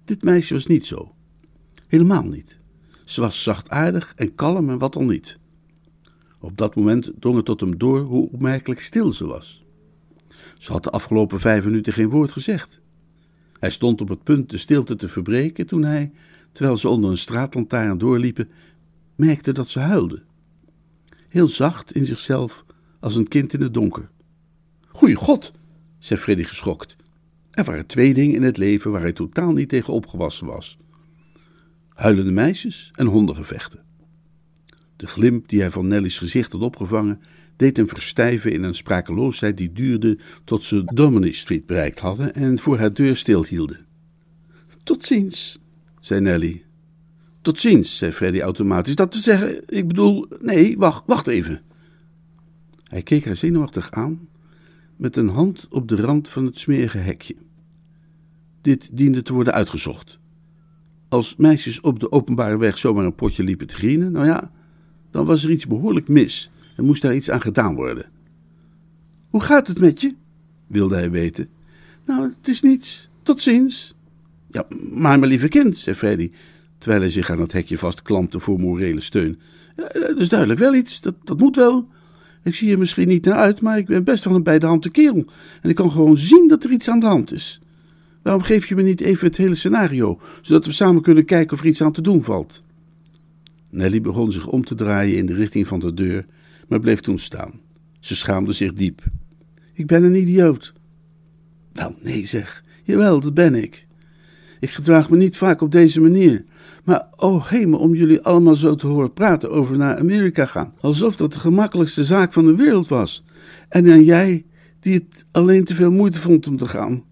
Dit 0.05 0.23
meisje 0.23 0.53
was 0.53 0.65
niet 0.65 0.85
zo. 0.85 1.13
Helemaal 1.87 2.23
niet. 2.23 2.58
Ze 3.09 3.21
was 3.21 3.43
zachtaardig 3.43 4.13
en 4.15 4.35
kalm 4.35 4.69
en 4.69 4.77
wat 4.77 4.95
al 4.95 5.03
niet. 5.03 5.39
Op 6.39 6.57
dat 6.57 6.75
moment 6.75 7.11
drong 7.19 7.35
het 7.35 7.45
tot 7.45 7.59
hem 7.59 7.77
door 7.77 7.99
hoe 7.99 8.31
opmerkelijk 8.31 8.81
stil 8.81 9.11
ze 9.11 9.25
was. 9.25 9.61
Ze 10.57 10.71
had 10.71 10.83
de 10.83 10.89
afgelopen 10.89 11.39
vijf 11.39 11.63
minuten 11.63 11.93
geen 11.93 12.09
woord 12.09 12.31
gezegd. 12.31 12.79
Hij 13.59 13.69
stond 13.69 14.01
op 14.01 14.09
het 14.09 14.23
punt 14.23 14.49
de 14.49 14.57
stilte 14.57 14.95
te 14.95 15.07
verbreken 15.07 15.67
toen 15.67 15.83
hij, 15.83 16.11
terwijl 16.51 16.77
ze 16.77 16.89
onder 16.89 17.09
een 17.11 17.17
straatlantaarn 17.17 17.97
doorliepen, 17.97 18.49
merkte 19.15 19.51
dat 19.51 19.69
ze 19.69 19.79
huilde. 19.79 20.23
Heel 21.27 21.47
zacht 21.47 21.93
in 21.93 22.05
zichzelf, 22.05 22.65
als 22.99 23.15
een 23.15 23.27
kind 23.27 23.53
in 23.53 23.61
het 23.61 23.73
donker. 23.73 24.09
Goeie 24.87 25.15
god, 25.15 25.51
zei 25.97 26.19
Freddy 26.19 26.43
geschokt. 26.43 26.95
Er 27.51 27.63
waren 27.63 27.85
twee 27.85 28.13
dingen 28.13 28.35
in 28.35 28.43
het 28.43 28.57
leven 28.57 28.91
waar 28.91 29.01
hij 29.01 29.13
totaal 29.13 29.51
niet 29.51 29.69
tegen 29.69 29.93
opgewassen 29.93 30.47
was: 30.47 30.77
huilende 31.99 32.31
meisjes 32.31 32.91
en 32.95 33.05
hondengevechten. 33.05 33.83
De 34.95 35.07
glimp 35.07 35.49
die 35.49 35.59
hij 35.59 35.71
van 35.71 35.87
Nelly's 35.87 36.17
gezicht 36.17 36.51
had 36.51 36.61
opgevangen, 36.61 37.19
deed 37.55 37.77
hem 37.77 37.87
verstijven 37.87 38.51
in 38.51 38.63
een 38.63 38.75
sprakeloosheid 38.75 39.57
die 39.57 39.71
duurde 39.71 40.17
tot 40.43 40.63
ze 40.63 40.83
Domini 40.93 41.33
Street 41.33 41.65
bereikt 41.65 41.99
hadden 41.99 42.33
en 42.33 42.59
voor 42.59 42.77
haar 42.77 42.93
deur 42.93 43.15
stilhielden. 43.15 43.85
Tot 44.83 45.05
ziens, 45.05 45.59
zei 45.99 46.21
Nelly. 46.21 46.63
Tot 47.41 47.59
ziens, 47.59 47.97
zei 47.97 48.11
Freddy 48.11 48.39
automatisch. 48.39 48.95
Dat 48.95 49.11
te 49.11 49.19
zeggen, 49.19 49.61
ik 49.67 49.87
bedoel, 49.87 50.27
nee, 50.41 50.77
wacht, 50.77 51.03
wacht 51.05 51.27
even. 51.27 51.61
Hij 52.83 53.01
keek 53.01 53.25
haar 53.25 53.35
zenuwachtig 53.35 53.91
aan, 53.91 54.27
met 54.95 55.17
een 55.17 55.29
hand 55.29 55.67
op 55.69 55.87
de 55.87 55.95
rand 55.95 56.29
van 56.29 56.45
het 56.45 56.59
smerige 56.59 56.97
hekje. 56.97 57.35
Dit 58.61 58.89
diende 58.91 59.21
te 59.21 59.33
worden 59.33 59.53
uitgezocht. 59.53 60.19
Als 61.09 61.35
meisjes 61.35 61.81
op 61.81 61.99
de 61.99 62.11
openbare 62.11 62.57
weg 62.57 62.77
zomaar 62.77 63.05
een 63.05 63.15
potje 63.15 63.43
liepen 63.43 63.67
te 63.67 63.75
grienen, 63.75 64.11
nou 64.11 64.25
ja, 64.25 64.51
dan 65.11 65.25
was 65.25 65.43
er 65.43 65.51
iets 65.51 65.67
behoorlijk 65.67 66.07
mis 66.07 66.49
en 66.75 66.85
moest 66.85 67.01
daar 67.01 67.15
iets 67.15 67.29
aan 67.29 67.41
gedaan 67.41 67.75
worden. 67.75 68.05
Hoe 69.29 69.41
gaat 69.41 69.67
het 69.67 69.79
met 69.79 70.01
je? 70.01 70.15
wilde 70.67 70.95
hij 70.95 71.11
weten. 71.11 71.49
Nou, 72.05 72.23
het 72.23 72.47
is 72.47 72.61
niets. 72.61 73.09
Tot 73.23 73.41
ziens. 73.41 73.95
Ja, 74.51 74.65
maar 74.91 75.19
mijn 75.19 75.31
lieve 75.31 75.47
kind, 75.47 75.77
zei 75.77 75.95
Freddy, 75.95 76.31
terwijl 76.77 77.01
hij 77.01 77.09
zich 77.09 77.29
aan 77.29 77.39
het 77.39 77.51
hekje 77.51 77.77
vastklampte 77.77 78.39
voor 78.39 78.59
morele 78.59 79.01
steun. 79.01 79.39
dat 79.75 80.17
is 80.17 80.29
duidelijk 80.29 80.59
wel 80.59 80.75
iets, 80.75 81.01
dat, 81.01 81.15
dat 81.23 81.39
moet 81.39 81.55
wel. 81.55 81.87
Ik 82.43 82.55
zie 82.55 82.71
er 82.71 82.77
misschien 82.77 83.07
niet 83.07 83.25
naar 83.25 83.37
uit, 83.37 83.61
maar 83.61 83.77
ik 83.77 83.85
ben 83.85 84.03
best 84.03 84.23
wel 84.23 84.35
een 84.35 84.43
bij 84.43 84.59
de 84.59 84.65
hand 84.65 84.91
kerel. 84.91 85.25
En 85.61 85.69
ik 85.69 85.75
kan 85.75 85.91
gewoon 85.91 86.17
zien 86.17 86.47
dat 86.47 86.63
er 86.63 86.71
iets 86.71 86.89
aan 86.89 86.99
de 86.99 87.05
hand 87.05 87.33
is. 87.33 87.61
Waarom 88.21 88.41
geef 88.41 88.67
je 88.67 88.75
me 88.75 88.81
niet 88.81 89.01
even 89.01 89.27
het 89.27 89.37
hele 89.37 89.55
scenario, 89.55 90.19
zodat 90.41 90.65
we 90.65 90.71
samen 90.71 91.01
kunnen 91.01 91.25
kijken 91.25 91.53
of 91.53 91.59
er 91.59 91.67
iets 91.67 91.81
aan 91.81 91.91
te 91.91 92.01
doen 92.01 92.23
valt? 92.23 92.63
Nelly 93.71 94.01
begon 94.01 94.31
zich 94.31 94.47
om 94.47 94.65
te 94.65 94.75
draaien 94.75 95.17
in 95.17 95.25
de 95.25 95.33
richting 95.33 95.67
van 95.67 95.79
de 95.79 95.93
deur, 95.93 96.25
maar 96.67 96.79
bleef 96.79 96.99
toen 96.99 97.19
staan. 97.19 97.59
Ze 97.99 98.15
schaamde 98.15 98.51
zich 98.51 98.73
diep. 98.73 99.03
Ik 99.73 99.87
ben 99.87 100.03
een 100.03 100.15
idioot. 100.15 100.73
Wel, 101.73 101.95
nee 102.01 102.25
zeg. 102.25 102.63
Jawel, 102.83 103.19
dat 103.19 103.33
ben 103.33 103.55
ik. 103.55 103.87
Ik 104.59 104.69
gedraag 104.69 105.09
me 105.09 105.17
niet 105.17 105.37
vaak 105.37 105.61
op 105.61 105.71
deze 105.71 106.01
manier. 106.01 106.45
Maar 106.83 107.07
oh 107.15 107.47
hemel, 107.47 107.79
om 107.79 107.95
jullie 107.95 108.21
allemaal 108.21 108.55
zo 108.55 108.75
te 108.75 108.87
horen 108.87 109.13
praten 109.13 109.51
over 109.51 109.77
naar 109.77 109.97
Amerika 109.97 110.45
gaan. 110.45 110.73
Alsof 110.79 111.15
dat 111.15 111.33
de 111.33 111.39
gemakkelijkste 111.39 112.05
zaak 112.05 112.33
van 112.33 112.45
de 112.45 112.55
wereld 112.55 112.87
was. 112.87 113.23
En 113.69 113.85
dan 113.85 114.03
jij, 114.03 114.45
die 114.79 114.93
het 114.93 115.25
alleen 115.31 115.63
te 115.63 115.75
veel 115.75 115.91
moeite 115.91 116.19
vond 116.19 116.47
om 116.47 116.57
te 116.57 116.67
gaan. 116.67 117.03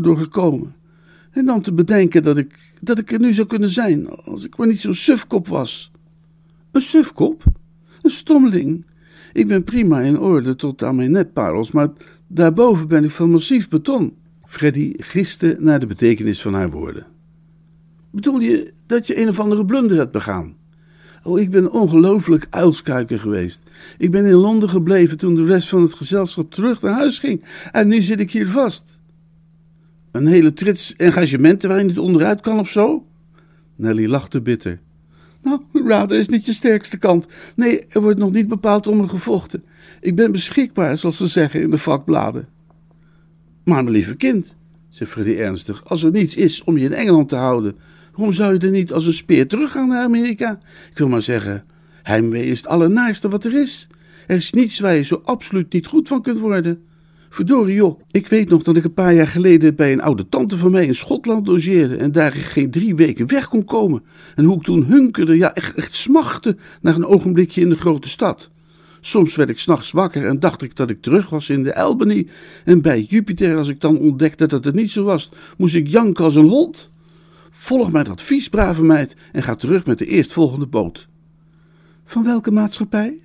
Door 0.00 0.18
gekomen. 0.18 0.74
En 1.30 1.44
dan 1.44 1.60
te 1.60 1.72
bedenken 1.72 2.22
dat 2.22 2.38
ik, 2.38 2.58
dat 2.80 2.98
ik 2.98 3.12
er 3.12 3.20
nu 3.20 3.32
zou 3.32 3.46
kunnen 3.46 3.70
zijn, 3.70 4.08
als 4.08 4.44
ik 4.44 4.56
maar 4.56 4.66
niet 4.66 4.80
zo'n 4.80 4.94
sufkop 4.94 5.48
was. 5.48 5.90
Een 6.70 6.80
sufkop? 6.80 7.44
Een 8.02 8.10
stommeling? 8.10 8.86
Ik 9.32 9.48
ben 9.48 9.64
prima 9.64 10.00
in 10.00 10.18
orde 10.18 10.56
tot 10.56 10.82
aan 10.82 10.96
mijn 10.96 11.10
nepparels, 11.10 11.70
maar 11.70 11.88
daarboven 12.26 12.88
ben 12.88 13.04
ik 13.04 13.10
van 13.10 13.30
massief 13.30 13.68
beton. 13.68 14.16
Freddy 14.46 14.94
giste 14.96 15.56
naar 15.58 15.80
de 15.80 15.86
betekenis 15.86 16.42
van 16.42 16.54
haar 16.54 16.70
woorden. 16.70 17.06
Bedoel 18.10 18.40
je 18.40 18.72
dat 18.86 19.06
je 19.06 19.20
een 19.20 19.28
of 19.28 19.40
andere 19.40 19.64
blunder 19.64 19.96
hebt 19.96 20.12
begaan? 20.12 20.56
Oh, 21.22 21.40
ik 21.40 21.50
ben 21.50 21.72
ongelooflijk 21.72 22.46
uilskuiker 22.50 23.18
geweest. 23.18 23.62
Ik 23.98 24.10
ben 24.10 24.24
in 24.24 24.32
Londen 24.32 24.68
gebleven 24.68 25.16
toen 25.16 25.34
de 25.34 25.44
rest 25.44 25.68
van 25.68 25.82
het 25.82 25.94
gezelschap 25.94 26.50
terug 26.50 26.82
naar 26.82 26.92
huis 26.92 27.18
ging. 27.18 27.44
En 27.72 27.88
nu 27.88 28.00
zit 28.00 28.20
ik 28.20 28.30
hier 28.30 28.46
vast. 28.46 29.00
Een 30.12 30.26
hele 30.26 30.52
trits 30.52 30.96
engagementen 30.96 31.68
waar 31.68 31.78
je 31.78 31.84
niet 31.84 31.98
onderuit 31.98 32.40
kan 32.40 32.58
of 32.58 32.68
zo? 32.68 33.06
Nelly 33.76 34.06
lachte 34.06 34.40
bitter. 34.40 34.80
Nou, 35.42 35.60
raden 35.86 36.18
is 36.18 36.28
niet 36.28 36.46
je 36.46 36.52
sterkste 36.52 36.98
kant. 36.98 37.26
Nee, 37.56 37.84
er 37.88 38.00
wordt 38.00 38.18
nog 38.18 38.32
niet 38.32 38.48
bepaald 38.48 38.86
om 38.86 38.96
me 38.96 39.08
gevochten. 39.08 39.64
Ik 40.00 40.16
ben 40.16 40.32
beschikbaar, 40.32 40.96
zoals 40.96 41.16
ze 41.16 41.26
zeggen 41.26 41.60
in 41.60 41.70
de 41.70 41.78
vakbladen. 41.78 42.48
Maar 43.64 43.82
mijn 43.82 43.96
lieve 43.96 44.14
kind, 44.14 44.54
zei 44.88 45.10
Freddy 45.10 45.34
ernstig, 45.34 45.84
als 45.84 46.02
er 46.02 46.10
niets 46.10 46.36
is 46.36 46.64
om 46.64 46.78
je 46.78 46.84
in 46.84 46.92
Engeland 46.92 47.28
te 47.28 47.36
houden, 47.36 47.76
waarom 48.12 48.32
zou 48.32 48.52
je 48.52 48.58
er 48.58 48.70
niet 48.70 48.92
als 48.92 49.06
een 49.06 49.12
speer 49.12 49.48
teruggaan 49.48 49.88
naar 49.88 50.04
Amerika? 50.04 50.58
Ik 50.90 50.98
wil 50.98 51.08
maar 51.08 51.22
zeggen, 51.22 51.64
heimwee 52.02 52.46
is 52.46 52.56
het 52.56 52.66
allernaaiste 52.66 53.28
wat 53.28 53.44
er 53.44 53.54
is. 53.54 53.88
Er 54.26 54.36
is 54.36 54.52
niets 54.52 54.78
waar 54.80 54.94
je 54.94 55.02
zo 55.02 55.20
absoluut 55.24 55.72
niet 55.72 55.86
goed 55.86 56.08
van 56.08 56.22
kunt 56.22 56.38
worden. 56.38 56.82
Verdorie 57.32 57.74
joh, 57.74 58.00
ik 58.10 58.26
weet 58.28 58.48
nog 58.48 58.62
dat 58.62 58.76
ik 58.76 58.84
een 58.84 58.94
paar 58.94 59.14
jaar 59.14 59.28
geleden 59.28 59.74
bij 59.74 59.92
een 59.92 60.00
oude 60.00 60.28
tante 60.28 60.58
van 60.58 60.70
mij 60.70 60.86
in 60.86 60.94
Schotland 60.94 61.46
logeerde 61.46 61.96
en 61.96 62.12
daar 62.12 62.32
geen 62.32 62.70
drie 62.70 62.94
weken 62.94 63.28
weg 63.28 63.48
kon 63.48 63.64
komen. 63.64 64.02
En 64.34 64.44
hoe 64.44 64.56
ik 64.56 64.62
toen 64.62 64.84
hunkerde, 64.84 65.36
ja 65.36 65.54
echt, 65.54 65.74
echt 65.74 65.94
smachtte 65.94 66.56
naar 66.80 66.94
een 66.94 67.06
ogenblikje 67.06 67.60
in 67.60 67.68
de 67.68 67.76
grote 67.76 68.08
stad. 68.08 68.50
Soms 69.00 69.36
werd 69.36 69.50
ik 69.50 69.58
s'nachts 69.58 69.90
wakker 69.90 70.26
en 70.26 70.40
dacht 70.40 70.62
ik 70.62 70.76
dat 70.76 70.90
ik 70.90 71.02
terug 71.02 71.30
was 71.30 71.48
in 71.48 71.62
de 71.62 71.74
Albany. 71.74 72.28
En 72.64 72.82
bij 72.82 73.00
Jupiter, 73.00 73.56
als 73.56 73.68
ik 73.68 73.80
dan 73.80 73.98
ontdekte 73.98 74.46
dat 74.46 74.64
het 74.64 74.74
niet 74.74 74.90
zo 74.90 75.04
was, 75.04 75.30
moest 75.56 75.74
ik 75.74 75.88
janken 75.88 76.24
als 76.24 76.36
een 76.36 76.48
hond. 76.48 76.90
Volg 77.50 77.92
mijn 77.92 78.08
advies, 78.08 78.48
brave 78.48 78.84
meid, 78.84 79.16
en 79.32 79.42
ga 79.42 79.54
terug 79.54 79.86
met 79.86 79.98
de 79.98 80.06
eerstvolgende 80.06 80.66
boot. 80.66 81.08
Van 82.04 82.24
welke 82.24 82.50
maatschappij? 82.50 83.20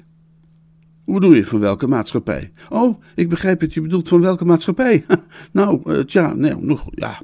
Hoe 1.08 1.20
bedoel 1.20 1.34
je, 1.34 1.46
van 1.46 1.60
welke 1.60 1.88
maatschappij? 1.88 2.52
Oh, 2.70 3.02
ik 3.16 3.30
begrijp 3.30 3.62
het, 3.62 3.74
je 3.74 3.82
bedoelt 3.82 4.08
van 4.08 4.22
welke 4.22 4.46
maatschappij? 4.46 5.06
nou, 5.52 5.82
uh, 5.86 6.00
tja, 6.00 6.34
nee, 6.34 6.56
nog, 6.56 6.86
ja. 6.92 7.22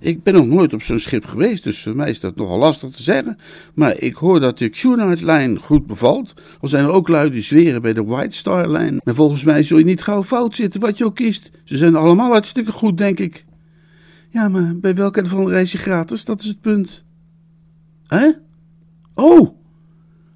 Ik 0.00 0.22
ben 0.22 0.34
nog 0.34 0.46
nooit 0.46 0.74
op 0.74 0.82
zo'n 0.82 0.98
schip 0.98 1.24
geweest, 1.24 1.64
dus 1.64 1.82
voor 1.82 1.96
mij 1.96 2.10
is 2.10 2.20
dat 2.20 2.36
nogal 2.36 2.58
lastig 2.58 2.90
te 2.90 3.02
zeggen. 3.02 3.38
Maar 3.74 3.98
ik 3.98 4.14
hoor 4.14 4.40
dat 4.40 4.58
de 4.58 4.68
Cunard-lijn 4.68 5.58
goed 5.58 5.86
bevalt. 5.86 6.34
Al 6.60 6.68
zijn 6.68 6.84
er 6.84 6.90
ook 6.90 7.08
lui 7.08 7.30
die 7.30 7.42
zweren 7.42 7.82
bij 7.82 7.92
de 7.92 8.04
White 8.04 8.36
Star-lijn. 8.36 9.00
Maar 9.04 9.14
volgens 9.14 9.44
mij 9.44 9.62
zul 9.62 9.78
je 9.78 9.84
niet 9.84 10.02
gauw 10.02 10.22
fout 10.22 10.56
zitten 10.56 10.80
wat 10.80 10.98
je 10.98 11.04
ook 11.04 11.14
kiest. 11.14 11.50
Ze 11.64 11.76
zijn 11.76 11.94
allemaal 11.94 12.30
hartstikke 12.30 12.72
goed, 12.72 12.98
denk 12.98 13.18
ik. 13.18 13.44
Ja, 14.28 14.48
maar 14.48 14.78
bij 14.78 14.94
welke 14.94 15.20
ervan 15.20 15.48
reis 15.48 15.72
je 15.72 15.78
gratis? 15.78 16.24
Dat 16.24 16.40
is 16.40 16.46
het 16.46 16.60
punt. 16.60 17.04
Hè? 18.06 18.30
Oh! 19.14 19.56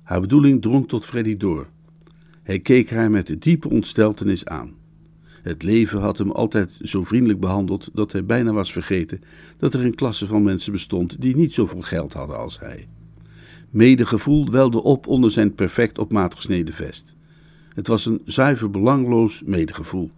Haar 0.03 0.21
bedoeling 0.21 0.63
drong 0.63 0.89
tot 0.89 1.05
Freddy 1.05 1.37
door. 1.37 1.69
Hij 2.43 2.61
keek 2.61 2.91
haar 2.91 3.11
met 3.11 3.43
diepe 3.43 3.69
ontsteltenis 3.69 4.45
aan. 4.45 4.75
Het 5.43 5.63
leven 5.63 6.01
had 6.01 6.19
hem 6.19 6.31
altijd 6.31 6.79
zo 6.83 7.05
vriendelijk 7.05 7.41
behandeld 7.41 7.91
dat 7.93 8.13
hij 8.13 8.25
bijna 8.25 8.53
was 8.53 8.73
vergeten 8.73 9.21
dat 9.57 9.75
er 9.75 9.85
een 9.85 9.95
klasse 9.95 10.27
van 10.27 10.43
mensen 10.43 10.73
bestond 10.73 11.21
die 11.21 11.37
niet 11.37 11.55
zoveel 11.55 11.81
geld 11.81 12.13
hadden 12.13 12.39
als 12.39 12.59
hij. 12.59 12.89
Medegevoel 13.71 14.51
welde 14.51 14.83
op 14.83 15.07
onder 15.07 15.31
zijn 15.31 15.55
perfect 15.55 15.99
op 15.99 16.13
maat 16.13 16.35
gesneden 16.35 16.75
vest. 16.75 17.15
Het 17.75 17.87
was 17.87 18.07
een 18.07 18.21
zuiver 18.25 18.71
belangloos 18.71 19.43
medegevoel. 19.45 20.11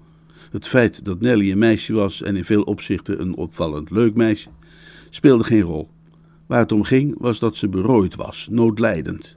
Het 0.51 0.69
feit 0.69 1.05
dat 1.05 1.21
Nelly 1.21 1.51
een 1.51 1.59
meisje 1.59 1.93
was 1.93 2.23
en 2.23 2.37
in 2.37 2.45
veel 2.45 2.63
opzichten 2.63 3.21
een 3.21 3.37
opvallend 3.37 3.91
leuk 3.91 4.17
meisje, 4.17 4.49
speelde 5.11 5.45
geen 5.45 5.61
rol. 5.63 5.89
Waar 6.47 6.61
het 6.61 6.73
om 6.73 6.83
ging 6.83 7.15
was 7.19 7.39
dat 7.39 7.57
ze 7.57 7.69
berooid 7.69 8.17
was, 8.17 8.49
noodlijdend. 8.51 9.37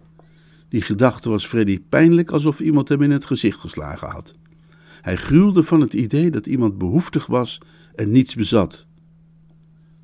Die 0.69 0.81
gedachte 0.81 1.29
was 1.29 1.45
Freddy 1.45 1.81
pijnlijk 1.89 2.31
alsof 2.31 2.59
iemand 2.59 2.89
hem 2.89 3.01
in 3.01 3.11
het 3.11 3.25
gezicht 3.25 3.59
geslagen 3.59 4.07
had. 4.07 4.33
Hij 5.01 5.15
gruwde 5.15 5.63
van 5.63 5.81
het 5.81 5.93
idee 5.93 6.31
dat 6.31 6.47
iemand 6.47 6.77
behoeftig 6.77 7.25
was 7.25 7.61
en 7.95 8.11
niets 8.11 8.35
bezat. 8.35 8.85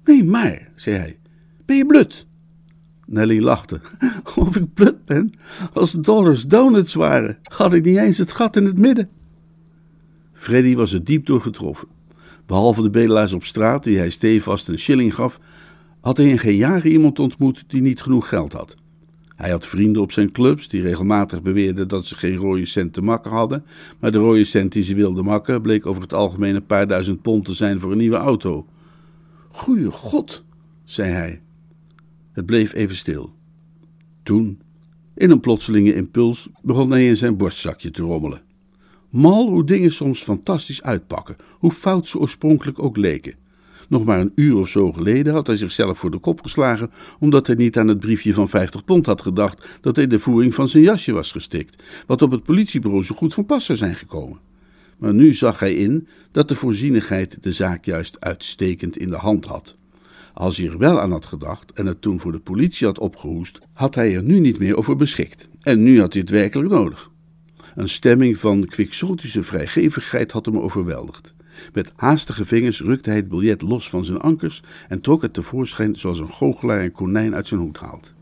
Nee, 0.04 0.24
maar, 0.24 0.72
zei 0.76 0.96
hij, 0.96 1.20
ben 1.66 1.78
je 1.78 1.86
blut? 1.86 2.28
Nelly 3.06 3.42
lachte. 3.42 3.82
Of 4.36 4.56
ik 4.56 4.74
blut 4.74 5.06
ben? 5.06 5.34
Als 5.74 5.92
dollars 5.92 6.46
donuts 6.46 6.94
waren, 6.94 7.38
had 7.44 7.74
ik 7.74 7.84
niet 7.84 7.98
eens 7.98 8.18
het 8.18 8.32
gat 8.32 8.56
in 8.56 8.66
het 8.66 8.78
midden. 8.78 9.10
Freddy 10.34 10.76
was 10.76 10.94
er 10.94 11.04
diep 11.04 11.26
door 11.26 11.42
getroffen. 11.42 11.88
Behalve 12.46 12.82
de 12.82 12.90
bedelaars 12.90 13.34
op 13.34 13.44
straat, 13.44 13.84
die 13.84 13.98
hij 13.98 14.10
stevast 14.10 14.68
een 14.68 14.80
shilling 14.80 15.16
gaf, 15.16 15.40
had 16.02 16.18
hij 16.18 16.30
in 16.30 16.40
geen 16.40 16.56
jaren 16.56 16.92
iemand 16.92 17.20
ontmoet 17.20 17.64
die 17.68 17.82
niet 17.82 18.02
genoeg 18.02 18.30
geld 18.30 18.54
had. 18.54 18.76
Hij 19.42 19.50
had 19.50 19.68
vrienden 19.68 20.02
op 20.02 20.12
zijn 20.12 20.32
clubs 20.32 20.68
die 20.68 20.82
regelmatig 20.82 21.42
beweerden 21.42 21.88
dat 21.88 22.06
ze 22.06 22.16
geen 22.16 22.36
rode 22.36 22.66
cent 22.66 22.94
te 22.94 23.02
makken 23.02 23.32
hadden, 23.32 23.66
maar 24.00 24.12
de 24.12 24.18
rode 24.18 24.44
cent 24.44 24.72
die 24.72 24.84
ze 24.84 24.96
wilden 24.96 25.24
makken 25.24 25.62
bleek 25.62 25.86
over 25.86 26.02
het 26.02 26.14
algemeen 26.14 26.56
een 26.56 26.66
paar 26.66 26.88
duizend 26.88 27.22
pond 27.22 27.46
te 27.46 27.54
zijn 27.54 27.80
voor 27.80 27.92
een 27.92 27.98
nieuwe 27.98 28.16
auto. 28.16 28.66
Goeie 29.52 29.92
god, 29.92 30.44
zei 30.84 31.12
hij. 31.12 31.42
Het 32.32 32.46
bleef 32.46 32.74
even 32.74 32.96
stil. 32.96 33.34
Toen, 34.24 34.60
in 35.16 35.32
een 35.32 35.40
plotselinge 35.40 35.94
impuls, 35.94 36.50
begon 36.62 36.92
hij 36.92 37.08
in 37.08 37.18
zijn 37.18 37.38
borstzakje 37.38 37.92
te 37.92 38.02
rommelen. 38.02 38.42
Mal 39.10 39.50
hoe 39.50 39.66
dingen 39.66 39.92
soms 39.92 40.24
fantastisch 40.24 40.84
uitpakken, 40.84 41.36
hoe 41.52 41.72
fout 41.72 42.08
ze 42.08 42.20
oorspronkelijk 42.20 42.84
ook 42.84 42.98
leken. 42.98 43.36
Nog 43.92 44.06
maar 44.06 44.20
een 44.20 44.32
uur 44.36 44.58
of 44.58 44.70
zo 44.70 44.92
geleden 44.92 45.34
had 45.34 45.48
hij 45.48 45.56
zichzelf 45.56 45.98
voor 45.98 46.12
de 46.12 46.18
kop 46.18 46.42
geslagen 46.42 46.92
omdat 47.20 47.48
hij 47.48 47.56
niet 47.56 47.78
aan 47.78 47.88
het 47.88 48.00
briefje 48.00 48.34
van 48.34 48.50
50 48.50 48.84
pond 48.84 49.06
had 49.06 49.22
gedacht 49.22 49.80
dat 49.82 49.98
in 49.98 50.10
de 50.10 50.20
voering 50.20 50.54
van 50.54 50.68
zijn 50.68 50.84
jasje 50.84 51.12
was 51.12 51.32
gestikt, 51.32 51.84
wat 52.08 52.22
op 52.22 52.32
het 52.32 52.44
politiebureau 52.44 53.04
zo 53.04 53.16
goed 53.16 53.34
van 53.34 53.46
pas 53.46 53.66
zou 53.66 53.78
zijn 53.78 53.96
gekomen. 53.96 54.40
Maar 54.98 55.14
nu 55.14 55.34
zag 55.34 55.60
hij 55.60 55.74
in 55.74 56.08
dat 56.32 56.48
de 56.48 56.56
voorzienigheid 56.56 57.44
de 57.44 57.52
zaak 57.52 57.86
juist 57.86 58.20
uitstekend 58.20 58.98
in 58.98 59.10
de 59.10 59.18
hand 59.18 59.46
had. 59.46 59.76
Als 60.34 60.58
hij 60.58 60.68
er 60.68 60.78
wel 60.78 61.02
aan 61.02 61.12
had 61.12 61.26
gedacht 61.26 61.72
en 61.74 61.86
het 61.86 62.02
toen 62.02 62.20
voor 62.20 62.32
de 62.32 62.40
politie 62.40 62.88
had 62.88 63.00
opgehoest, 63.00 63.60
had 63.74 63.96
hij 63.96 64.16
er 64.16 64.24
nu 64.24 64.40
niet 64.40 64.60
meer 64.60 64.78
over 64.78 64.96
beschikt. 64.96 65.50
En 65.62 65.84
nu 65.84 66.00
had 66.00 66.14
hij 66.14 66.22
het 66.22 66.32
werkelijk 66.32 66.70
nodig. 66.70 67.10
Een 67.76 67.90
stemming 67.90 68.38
van 68.38 68.66
quixotische 68.66 69.44
vrijgevigheid 69.44 70.32
had 70.32 70.46
hem 70.46 70.60
overweldigd. 70.60 71.34
Met 71.74 71.92
haastige 71.96 72.46
vingers 72.46 72.82
rukte 72.82 73.10
hij 73.10 73.20
het 73.20 73.30
biljet 73.30 73.62
los 73.62 73.90
van 73.90 74.06
zijn 74.06 74.20
ankers 74.20 74.64
en 74.88 75.02
trok 75.02 75.22
het 75.22 75.34
tevoorschijn 75.34 75.96
zoals 75.96 76.20
een 76.20 76.32
goochelaar 76.32 76.84
een 76.84 76.92
konijn 76.92 77.36
uit 77.36 77.48
zijn 77.48 77.60
hoed 77.60 77.78
haalt. 77.78 78.14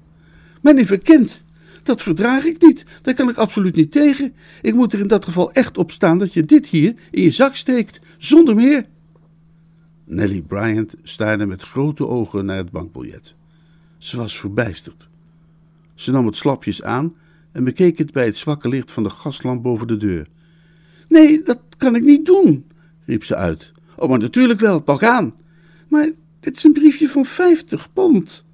Mijn 0.61 0.75
lieve 0.75 0.97
kind, 0.97 1.43
dat 1.83 2.01
verdraag 2.01 2.43
ik 2.43 2.61
niet. 2.61 2.85
Daar 3.01 3.13
kan 3.13 3.29
ik 3.29 3.37
absoluut 3.37 3.75
niet 3.75 3.91
tegen. 3.91 4.33
Ik 4.61 4.73
moet 4.73 4.93
er 4.93 4.99
in 4.99 5.07
dat 5.07 5.25
geval 5.25 5.51
echt 5.51 5.77
op 5.77 5.91
staan 5.91 6.19
dat 6.19 6.33
je 6.33 6.43
dit 6.43 6.67
hier 6.67 6.95
in 7.11 7.23
je 7.23 7.31
zak 7.31 7.55
steekt, 7.55 7.99
zonder 8.17 8.55
meer. 8.55 8.85
Nelly 10.05 10.41
Bryant 10.41 10.95
staarde 11.03 11.45
met 11.45 11.61
grote 11.61 12.07
ogen 12.07 12.45
naar 12.45 12.57
het 12.57 12.71
bankbiljet. 12.71 13.35
Ze 13.97 14.17
was 14.17 14.39
verbijsterd. 14.39 15.09
Ze 15.93 16.11
nam 16.11 16.25
het 16.25 16.35
slapjes 16.35 16.83
aan 16.83 17.15
en 17.51 17.63
bekeek 17.63 17.97
het 17.97 18.11
bij 18.11 18.25
het 18.25 18.37
zwakke 18.37 18.69
licht 18.69 18.91
van 18.91 19.03
de 19.03 19.09
gaslamp 19.09 19.63
boven 19.63 19.87
de 19.87 19.97
deur. 19.97 20.27
Nee, 21.07 21.43
dat 21.43 21.59
kan 21.77 21.95
ik 21.95 22.03
niet 22.03 22.25
doen, 22.25 22.65
riep 23.09 23.23
ze 23.23 23.35
uit. 23.35 23.71
Oh, 23.95 24.09
maar 24.09 24.19
natuurlijk 24.19 24.59
wel, 24.59 24.81
pak 24.81 25.03
aan. 25.03 25.33
Maar 25.87 26.09
dit 26.39 26.57
is 26.57 26.63
een 26.63 26.73
briefje 26.73 27.09
van 27.09 27.25
vijftig 27.25 27.93
pond. 27.93 28.45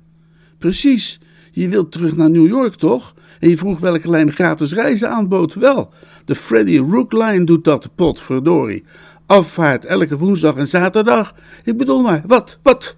Precies, 0.58 1.20
je 1.52 1.70
wilt 1.70 1.92
terug 1.92 2.16
naar 2.16 2.30
New 2.30 2.48
York, 2.48 2.76
toch? 2.76 3.14
En 3.40 3.50
je 3.50 3.58
vroeg 3.58 3.80
welke 3.80 4.10
lijn 4.10 4.32
gratis 4.32 4.74
reizen 4.74 5.10
aanbood. 5.10 5.54
Wel, 5.54 5.94
de 6.26 6.36
Freddie 6.36 6.80
Rook 6.80 7.14
Line 7.14 7.44
doet 7.44 7.64
dat, 7.64 7.90
potverdorie. 7.96 8.84
Afvaart 9.26 9.86
elke 9.86 10.18
woensdag 10.18 10.56
en 10.56 10.68
zaterdag. 10.68 11.36
Ik 11.64 11.78
bedoel 11.78 12.02
maar, 12.02 12.24
wat, 12.26 12.60
wat? 12.64 12.96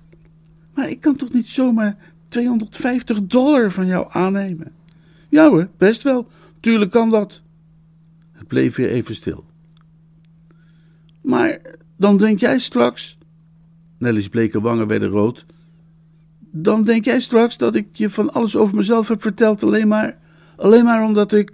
Maar 0.74 0.90
ik 0.90 1.02
kan 1.02 1.16
toch 1.16 1.34
niet 1.34 1.50
zomaar 1.50 1.98
250 2.28 3.20
dollar 3.24 3.72
van 3.72 3.86
jou 3.86 4.08
aannemen? 4.10 4.72
Ja 5.30 5.50
hoor, 5.50 5.70
best 5.78 6.04
wel. 6.04 6.28
Tuurlijk 6.60 6.92
kan 6.92 7.10
dat. 7.10 7.42
Het 8.32 8.48
bleef 8.48 8.76
weer 8.76 8.90
even 8.90 9.16
stil. 9.16 9.46
Maar 11.28 11.62
dan 11.98 12.18
denk 12.18 12.40
jij 12.40 12.60
straks. 12.60 13.18
Nelly's 13.98 14.28
bleke 14.28 14.62
wangen 14.62 14.88
werden 14.88 15.10
rood. 15.10 15.46
Dan 16.52 16.84
denk 16.84 17.06
jij 17.06 17.20
straks 17.20 17.58
dat 17.58 17.76
ik 17.76 17.88
je 17.92 18.10
van 18.10 18.34
alles 18.34 18.56
over 18.56 18.76
mezelf 18.76 19.08
heb 19.08 19.22
verteld, 19.22 19.64
alleen 19.64 19.88
maar. 19.88 20.18
Alleen 20.56 20.84
maar 20.84 21.04
omdat 21.04 21.34
ik. 21.34 21.54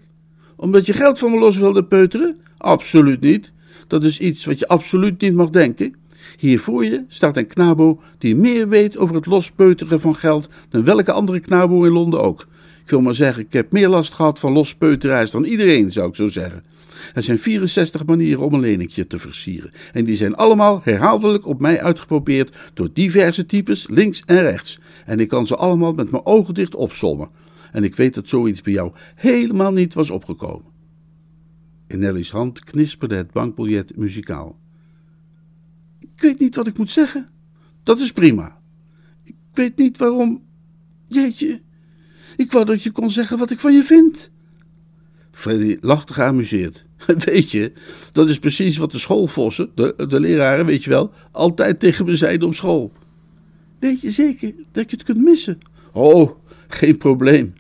omdat 0.56 0.86
je 0.86 0.94
geld 0.94 1.20
van 1.20 1.32
me 1.32 1.40
los 1.40 1.58
wilde 1.58 1.84
peuteren? 1.84 2.38
Absoluut 2.58 3.22
niet. 3.22 3.52
Dat 3.88 4.04
is 4.04 4.20
iets 4.20 4.46
wat 4.46 4.60
je 4.60 4.68
absoluut 4.68 5.22
niet 5.22 5.34
mag 5.34 5.50
denken. 5.50 5.96
Hier 6.38 6.60
voor 6.60 6.86
je 6.86 7.04
staat 7.08 7.38
een 7.38 7.48
knabo 7.48 8.02
die 8.18 8.36
meer 8.36 8.70
weet 8.70 8.98
over 8.98 9.16
het 9.16 9.26
lospeuteren 9.26 10.00
van 10.00 10.16
geld 10.16 10.50
dan 10.70 10.84
welke 10.84 11.12
andere 11.12 11.40
knabo 11.40 11.84
in 11.84 11.92
Londen 11.92 12.22
ook. 12.22 12.48
Ik 12.84 12.90
wil 12.90 13.02
maar 13.02 13.14
zeggen, 13.14 13.44
ik 13.44 13.54
heb 13.54 13.72
meer 13.72 13.90
last 13.90 14.14
gehad 14.14 14.40
van 14.40 14.52
lospeuteraars 14.52 15.32
dan 15.32 15.44
iedereen, 15.44 15.92
zou 15.92 16.10
ik 16.10 16.16
zo 16.16 16.28
zeggen. 16.28 16.64
Er 17.14 17.24
zijn 17.24 17.40
64 17.40 18.06
manieren 18.06 18.46
om 18.46 18.54
een 18.54 18.60
leningje 18.60 19.08
te 19.08 19.20
versieren. 19.20 19.72
En 19.94 20.06
die 20.06 20.16
zijn 20.16 20.36
allemaal 20.36 20.82
herhaaldelijk 20.84 21.46
op 21.46 21.62
mij 21.62 21.82
uitgeprobeerd 21.82 22.56
door 22.74 22.90
diverse 22.94 23.46
types, 23.46 23.88
links 23.90 24.24
en 24.26 24.42
rechts. 24.42 24.80
En 25.06 25.20
ik 25.20 25.28
kan 25.28 25.48
ze 25.48 25.56
allemaal 25.56 25.94
met 25.94 26.12
mijn 26.12 26.26
ogen 26.26 26.54
dicht 26.54 26.76
opsommen. 26.76 27.30
En 27.72 27.84
ik 27.84 27.96
weet 27.96 28.14
dat 28.14 28.28
zoiets 28.28 28.62
bij 28.62 28.74
jou 28.74 28.92
helemaal 29.16 29.72
niet 29.72 29.94
was 29.94 30.10
opgekomen. 30.10 30.72
In 31.88 32.00
Nelly's 32.00 32.32
hand 32.32 32.64
knisperde 32.64 33.16
het 33.16 33.32
bankbiljet 33.32 33.98
muzikaal. 33.98 34.60
Ik 36.00 36.22
weet 36.22 36.40
niet 36.40 36.56
wat 36.56 36.68
ik 36.68 36.78
moet 36.78 36.92
zeggen. 36.92 37.28
Dat 37.84 38.00
is 38.00 38.12
prima. 38.12 38.62
Ik 39.24 39.36
weet 39.54 39.78
niet 39.78 39.98
waarom. 39.98 40.44
Jeetje, 41.08 41.62
ik 42.38 42.52
wou 42.52 42.66
dat 42.66 42.84
je 42.84 42.92
kon 42.92 43.12
zeggen 43.12 43.38
wat 43.38 43.52
ik 43.52 43.60
van 43.60 43.74
je 43.74 43.84
vind. 43.84 44.32
Freddy 45.34 45.78
lachte 45.82 46.14
geamuseerd. 46.14 46.86
Weet 47.26 47.52
je, 47.52 47.72
dat 48.12 48.30
is 48.30 48.40
precies 48.40 48.78
wat 48.78 48.92
de 48.92 48.98
schoolvossen, 48.98 49.72
de, 49.76 49.94
de 50.08 50.20
leraren, 50.20 50.66
weet 50.66 50.84
je 50.84 50.90
wel, 50.90 51.12
altijd 51.32 51.80
tegen 51.80 52.06
me 52.06 52.16
zeiden 52.16 52.48
op 52.48 52.56
school. 52.56 52.92
Weet 53.80 54.02
je 54.02 54.12
zeker 54.12 54.54
dat 54.72 54.90
je 54.90 54.96
het 54.96 55.06
kunt 55.06 55.24
missen? 55.24 55.58
Oh, 55.92 56.32
geen 56.68 56.98
probleem. 56.98 57.54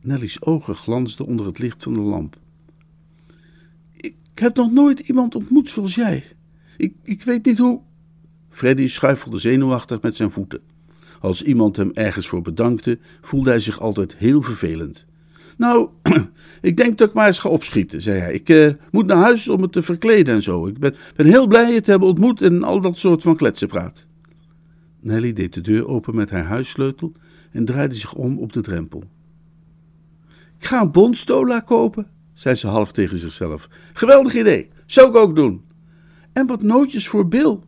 Nelly's 0.00 0.36
ogen 0.40 0.74
glansden 0.74 1.26
onder 1.26 1.46
het 1.46 1.58
licht 1.58 1.82
van 1.82 1.92
de 1.92 2.00
lamp. 2.00 2.36
Ik 3.96 4.16
heb 4.34 4.56
nog 4.56 4.72
nooit 4.72 4.98
iemand 4.98 5.34
ontmoet 5.34 5.70
zoals 5.70 5.94
jij. 5.94 6.24
Ik, 6.76 6.94
ik 7.02 7.22
weet 7.22 7.44
niet 7.44 7.58
hoe. 7.58 7.80
Freddy 8.50 8.88
schuifelde 8.88 9.38
zenuwachtig 9.38 10.00
met 10.00 10.16
zijn 10.16 10.30
voeten. 10.30 10.60
Als 11.20 11.42
iemand 11.42 11.76
hem 11.76 11.90
ergens 11.94 12.28
voor 12.28 12.42
bedankte, 12.42 12.98
voelde 13.20 13.50
hij 13.50 13.60
zich 13.60 13.80
altijd 13.80 14.16
heel 14.16 14.42
vervelend. 14.42 15.06
Nou, 15.56 15.88
ik 16.60 16.76
denk 16.76 16.98
dat 16.98 17.08
ik 17.08 17.14
maar 17.14 17.26
eens 17.26 17.38
ga 17.38 17.48
opschieten, 17.48 18.02
zei 18.02 18.20
hij. 18.20 18.32
Ik 18.32 18.48
uh, 18.48 18.70
moet 18.90 19.06
naar 19.06 19.16
huis 19.16 19.48
om 19.48 19.60
me 19.60 19.70
te 19.70 19.82
verkleden 19.82 20.34
en 20.34 20.42
zo. 20.42 20.66
Ik 20.66 20.78
ben, 20.78 20.94
ben 21.16 21.26
heel 21.26 21.46
blij 21.46 21.72
je 21.72 21.80
te 21.80 21.90
hebben 21.90 22.08
ontmoet 22.08 22.42
en 22.42 22.62
al 22.62 22.80
dat 22.80 22.98
soort 22.98 23.22
van 23.22 23.36
kletsenpraat. 23.36 24.06
Nelly 25.00 25.32
deed 25.32 25.54
de 25.54 25.60
deur 25.60 25.88
open 25.88 26.16
met 26.16 26.30
haar 26.30 26.44
huissleutel 26.44 27.12
en 27.52 27.64
draaide 27.64 27.94
zich 27.94 28.14
om 28.14 28.38
op 28.38 28.52
de 28.52 28.60
drempel. 28.60 29.04
Ik 30.58 30.66
ga 30.66 30.80
een 30.80 30.90
bondstola 30.90 31.60
kopen, 31.60 32.06
zei 32.32 32.54
ze 32.54 32.66
half 32.66 32.92
tegen 32.92 33.18
zichzelf. 33.18 33.68
Geweldig 33.92 34.34
idee, 34.34 34.68
zou 34.86 35.08
ik 35.08 35.16
ook 35.16 35.36
doen. 35.36 35.64
En 36.32 36.46
wat 36.46 36.62
nootjes 36.62 37.08
voor 37.08 37.28
Bill. 37.28 37.58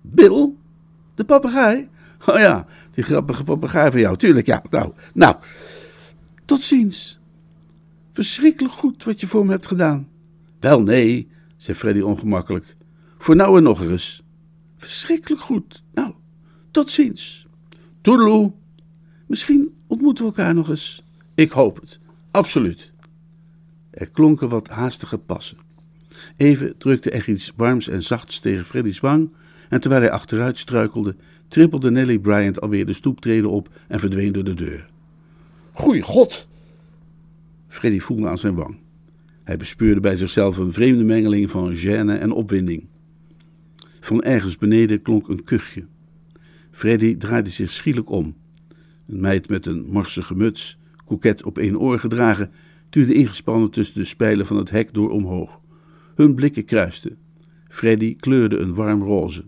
Bill? 0.00 0.50
De 1.14 1.24
papegaai? 1.24 1.88
Oh 2.26 2.38
ja, 2.38 2.66
die 2.90 3.04
grappige 3.04 3.44
papegaai 3.44 3.90
van 3.90 4.00
jou, 4.00 4.16
tuurlijk, 4.16 4.46
ja. 4.46 4.62
Nou, 4.70 4.92
nou, 5.14 5.36
tot 6.44 6.62
ziens. 6.62 7.20
Verschrikkelijk 8.14 8.74
goed 8.74 9.04
wat 9.04 9.20
je 9.20 9.26
voor 9.26 9.44
me 9.44 9.50
hebt 9.50 9.66
gedaan. 9.66 10.08
Wel, 10.60 10.82
nee, 10.82 11.28
zei 11.56 11.76
Freddy 11.76 12.00
ongemakkelijk. 12.00 12.76
Voor 13.18 13.36
nou 13.36 13.56
en 13.56 13.62
nog 13.62 13.82
eens. 13.82 14.22
Verschrikkelijk 14.76 15.42
goed. 15.42 15.82
Nou, 15.92 16.14
tot 16.70 16.90
ziens. 16.90 17.46
Toedeloe. 18.00 18.52
Misschien 19.26 19.74
ontmoeten 19.86 20.24
we 20.24 20.30
elkaar 20.30 20.54
nog 20.54 20.68
eens. 20.68 21.04
Ik 21.34 21.50
hoop 21.50 21.80
het. 21.80 21.98
Absoluut. 22.30 22.92
Er 23.90 24.10
klonken 24.10 24.48
wat 24.48 24.68
haastige 24.68 25.18
passen. 25.18 25.58
Even 26.36 26.78
drukte 26.78 27.10
er 27.10 27.28
iets 27.28 27.52
warms 27.56 27.88
en 27.88 28.02
zachts 28.02 28.40
tegen 28.40 28.64
Freddy's 28.64 29.00
wang, 29.00 29.32
en 29.68 29.80
terwijl 29.80 30.02
hij 30.02 30.10
achteruit 30.10 30.58
struikelde, 30.58 31.16
trippelde 31.48 31.90
Nelly 31.90 32.18
Bryant 32.18 32.60
alweer 32.60 32.86
de 32.86 32.92
stoeptreden 32.92 33.50
op 33.50 33.68
en 33.88 34.00
verdween 34.00 34.32
door 34.32 34.44
de 34.44 34.54
deur. 34.54 34.90
Goeie 35.72 36.02
god! 36.02 36.48
Freddy 37.74 38.00
voelde 38.00 38.28
aan 38.28 38.38
zijn 38.38 38.54
wang. 38.54 38.78
Hij 39.42 39.56
bespeurde 39.56 40.00
bij 40.00 40.14
zichzelf 40.14 40.56
een 40.56 40.72
vreemde 40.72 41.04
mengeling 41.04 41.50
van 41.50 41.76
gêne 41.76 42.18
en 42.18 42.32
opwinding. 42.32 42.86
Van 44.00 44.22
ergens 44.22 44.56
beneden 44.56 45.02
klonk 45.02 45.28
een 45.28 45.44
kuchje. 45.44 45.86
Freddy 46.70 47.16
draaide 47.16 47.50
zich 47.50 47.70
schielijk 47.70 48.10
om. 48.10 48.36
Een 49.06 49.20
meid 49.20 49.48
met 49.48 49.66
een 49.66 49.86
morsige 49.86 50.34
muts, 50.34 50.78
koeket 51.04 51.44
op 51.44 51.58
één 51.58 51.78
oor 51.78 51.98
gedragen, 51.98 52.50
tuurde 52.88 53.14
ingespannen 53.14 53.70
tussen 53.70 53.94
de 53.94 54.04
spijlen 54.04 54.46
van 54.46 54.56
het 54.56 54.70
hek 54.70 54.92
door 54.92 55.10
omhoog. 55.10 55.60
Hun 56.14 56.34
blikken 56.34 56.64
kruisten. 56.64 57.18
Freddy 57.68 58.16
kleurde 58.16 58.58
een 58.58 58.74
warm 58.74 59.02
roze. 59.02 59.44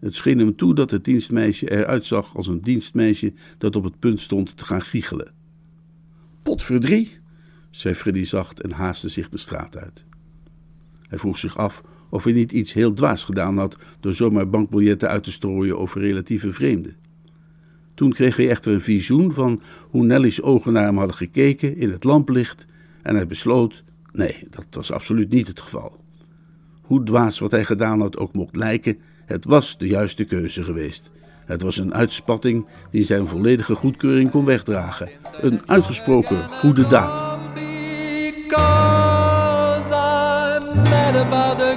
Het 0.00 0.14
scheen 0.14 0.38
hem 0.38 0.56
toe 0.56 0.74
dat 0.74 0.90
het 0.90 1.04
dienstmeisje 1.04 1.70
eruit 1.70 2.04
zag 2.04 2.36
als 2.36 2.48
een 2.48 2.60
dienstmeisje 2.60 3.32
dat 3.58 3.76
op 3.76 3.84
het 3.84 3.98
punt 3.98 4.20
stond 4.20 4.56
te 4.56 4.64
gaan 4.64 4.82
giechelen. 4.82 5.32
Potverdrie, 6.42 7.22
zei 7.76 7.94
Freddy 7.94 8.24
zacht 8.24 8.60
en 8.60 8.70
haastte 8.70 9.08
zich 9.08 9.28
de 9.28 9.38
straat 9.38 9.76
uit. 9.76 10.04
Hij 11.08 11.18
vroeg 11.18 11.38
zich 11.38 11.56
af 11.56 11.82
of 12.08 12.24
hij 12.24 12.32
niet 12.32 12.52
iets 12.52 12.72
heel 12.72 12.92
dwaas 12.92 13.24
gedaan 13.24 13.58
had 13.58 13.76
door 14.00 14.14
zomaar 14.14 14.48
bankbiljetten 14.48 15.08
uit 15.08 15.24
te 15.24 15.32
strooien 15.32 15.78
over 15.78 16.00
relatieve 16.00 16.52
vreemden. 16.52 16.96
Toen 17.94 18.12
kreeg 18.12 18.36
hij 18.36 18.48
echter 18.48 18.72
een 18.72 18.80
visioen 18.80 19.32
van 19.32 19.60
hoe 19.90 20.04
Nelly's 20.04 20.42
ogen 20.42 20.72
naar 20.72 20.84
hem 20.84 20.98
hadden 20.98 21.16
gekeken 21.16 21.76
in 21.76 21.90
het 21.90 22.04
lamplicht 22.04 22.66
en 23.02 23.14
hij 23.14 23.26
besloot: 23.26 23.84
nee, 24.12 24.46
dat 24.50 24.66
was 24.70 24.92
absoluut 24.92 25.30
niet 25.30 25.46
het 25.46 25.60
geval. 25.60 26.00
Hoe 26.80 27.02
dwaas 27.02 27.38
wat 27.38 27.50
hij 27.50 27.64
gedaan 27.64 28.00
had 28.00 28.16
ook 28.18 28.32
mocht 28.32 28.56
lijken, 28.56 28.98
het 29.24 29.44
was 29.44 29.78
de 29.78 29.86
juiste 29.86 30.24
keuze 30.24 30.64
geweest. 30.64 31.10
Het 31.44 31.62
was 31.62 31.76
een 31.76 31.94
uitspatting 31.94 32.66
die 32.90 33.02
zijn 33.02 33.28
volledige 33.28 33.74
goedkeuring 33.74 34.30
kon 34.30 34.44
wegdragen. 34.44 35.10
Een 35.40 35.60
uitgesproken 35.66 36.42
goede 36.50 36.86
daad. 36.86 37.33
because 38.54 39.90
I'm 39.90 40.84
mad 40.84 41.16
about 41.16 41.58
the 41.58 41.73